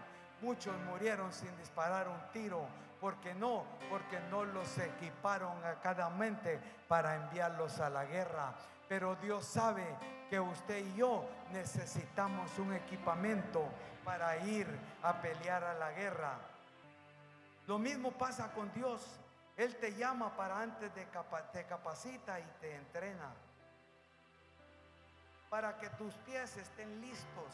[0.41, 2.65] Muchos murieron sin disparar un tiro.
[2.99, 3.63] porque no?
[3.91, 8.55] Porque no los equiparon acadamente para enviarlos a la guerra.
[8.89, 9.85] Pero Dios sabe
[10.29, 13.65] que usted y yo necesitamos un equipamiento
[14.03, 14.67] para ir
[15.03, 16.39] a pelear a la guerra.
[17.67, 19.01] Lo mismo pasa con Dios.
[19.57, 21.05] Él te llama para antes de
[21.51, 23.33] te capacita y te entrena.
[25.49, 27.53] Para que tus pies estén listos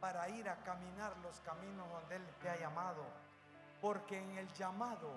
[0.00, 3.04] para ir a caminar los caminos donde Él te ha llamado.
[3.82, 5.10] Porque en el llamado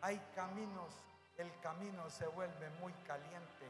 [0.00, 0.94] hay caminos,
[1.36, 3.66] el camino se vuelve muy caliente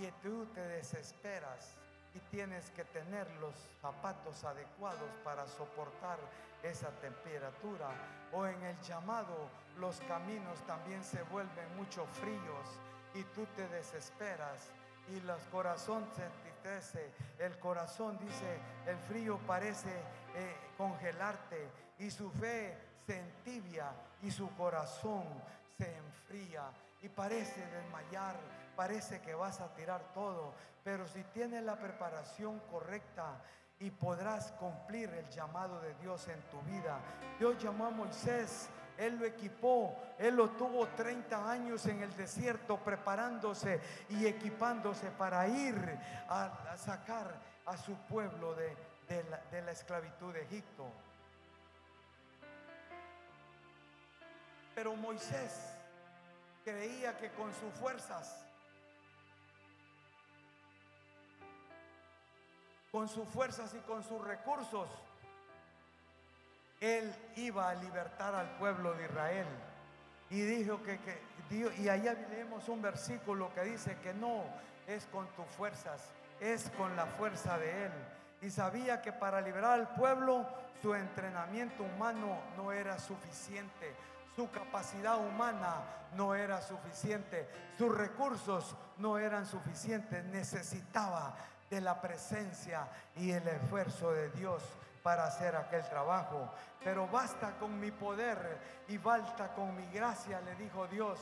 [0.00, 1.76] y tú te desesperas
[2.14, 6.18] y tienes que tener los zapatos adecuados para soportar
[6.62, 7.88] esa temperatura.
[8.32, 9.48] O en el llamado
[9.78, 12.78] los caminos también se vuelven mucho fríos
[13.14, 14.70] y tú te desesperas
[15.08, 17.12] y el corazón se entristece.
[17.38, 19.90] El corazón dice, el frío parece
[20.34, 23.92] eh, congelarte y su fe se entibia
[24.22, 25.24] y su corazón
[25.76, 26.70] se enfría
[27.02, 28.36] y parece desmayar
[28.76, 33.40] parece que vas a tirar todo, pero si tienes la preparación correcta
[33.78, 36.98] y podrás cumplir el llamado de Dios en tu vida.
[37.38, 42.78] Dios llamó a Moisés, él lo equipó, él lo tuvo 30 años en el desierto
[42.78, 45.98] preparándose y equipándose para ir
[46.28, 47.34] a, sacar
[47.66, 48.76] a su pueblo de,
[49.50, 50.86] de la esclavitud de Egipto.
[54.74, 55.81] Pero Moisés
[56.64, 58.42] creía que con sus fuerzas
[62.92, 64.86] con sus fuerzas y con sus recursos,
[66.78, 69.46] él iba a libertar al pueblo de Israel.
[70.28, 70.98] Y dijo que,
[71.50, 74.44] y allá leemos un versículo que dice que no
[74.86, 77.92] es con tus fuerzas, es con la fuerza de él.
[78.42, 80.46] Y sabía que para liberar al pueblo
[80.82, 83.94] su entrenamiento humano no era suficiente,
[84.34, 85.82] su capacidad humana
[86.14, 91.34] no era suficiente, sus recursos no eran suficientes, necesitaba
[91.70, 94.62] de la presencia y el esfuerzo de Dios
[95.02, 96.52] para hacer aquel trabajo.
[96.84, 98.58] Pero basta con mi poder
[98.88, 101.18] y basta con mi gracia, le dijo Dios.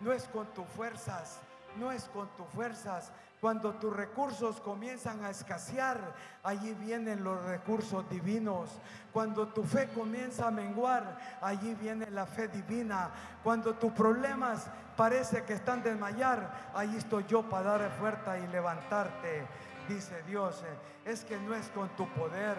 [0.00, 1.40] No es con tus fuerzas,
[1.78, 3.12] no es con tus fuerzas.
[3.40, 6.14] Cuando tus recursos comienzan a escasear,
[6.44, 8.70] allí vienen los recursos divinos.
[9.12, 13.10] Cuando tu fe comienza a menguar, allí viene la fe divina.
[13.42, 19.46] Cuando tus problemas parece que están desmayar, allí estoy yo para dar fuerza y levantarte
[19.88, 20.62] dice Dios,
[21.04, 22.56] es que no es con tu poder,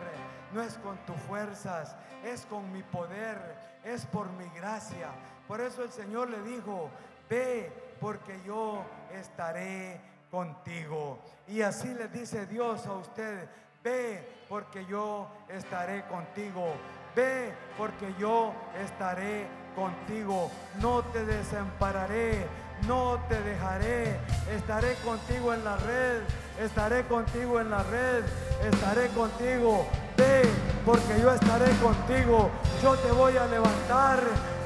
[0.53, 3.38] no es con tus fuerzas, es con mi poder,
[3.84, 5.09] es por mi gracia.
[5.47, 6.89] Por eso el Señor le dijo,
[7.30, 7.72] ve
[8.03, 8.83] porque yo
[9.17, 11.19] estaré contigo.
[11.47, 13.47] Y así le dice Dios a usted,
[13.81, 16.73] ve porque yo estaré contigo.
[17.15, 20.51] Ve porque yo estaré contigo.
[20.81, 22.45] No te desampararé,
[22.87, 24.19] no te dejaré.
[24.51, 26.23] Estaré contigo en la red
[26.59, 28.23] estaré contigo en la red,
[28.63, 29.85] estaré contigo.
[30.17, 30.43] Ve,
[30.85, 32.49] porque yo estaré contigo.
[32.81, 34.19] Yo te voy a levantar,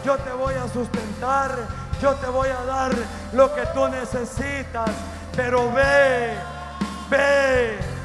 [0.04, 2.92] yo te voy a sustentar, yo te voy a dar
[3.34, 4.92] lo que tú necesitas.
[5.36, 6.34] Pero ve,
[7.10, 7.97] ve.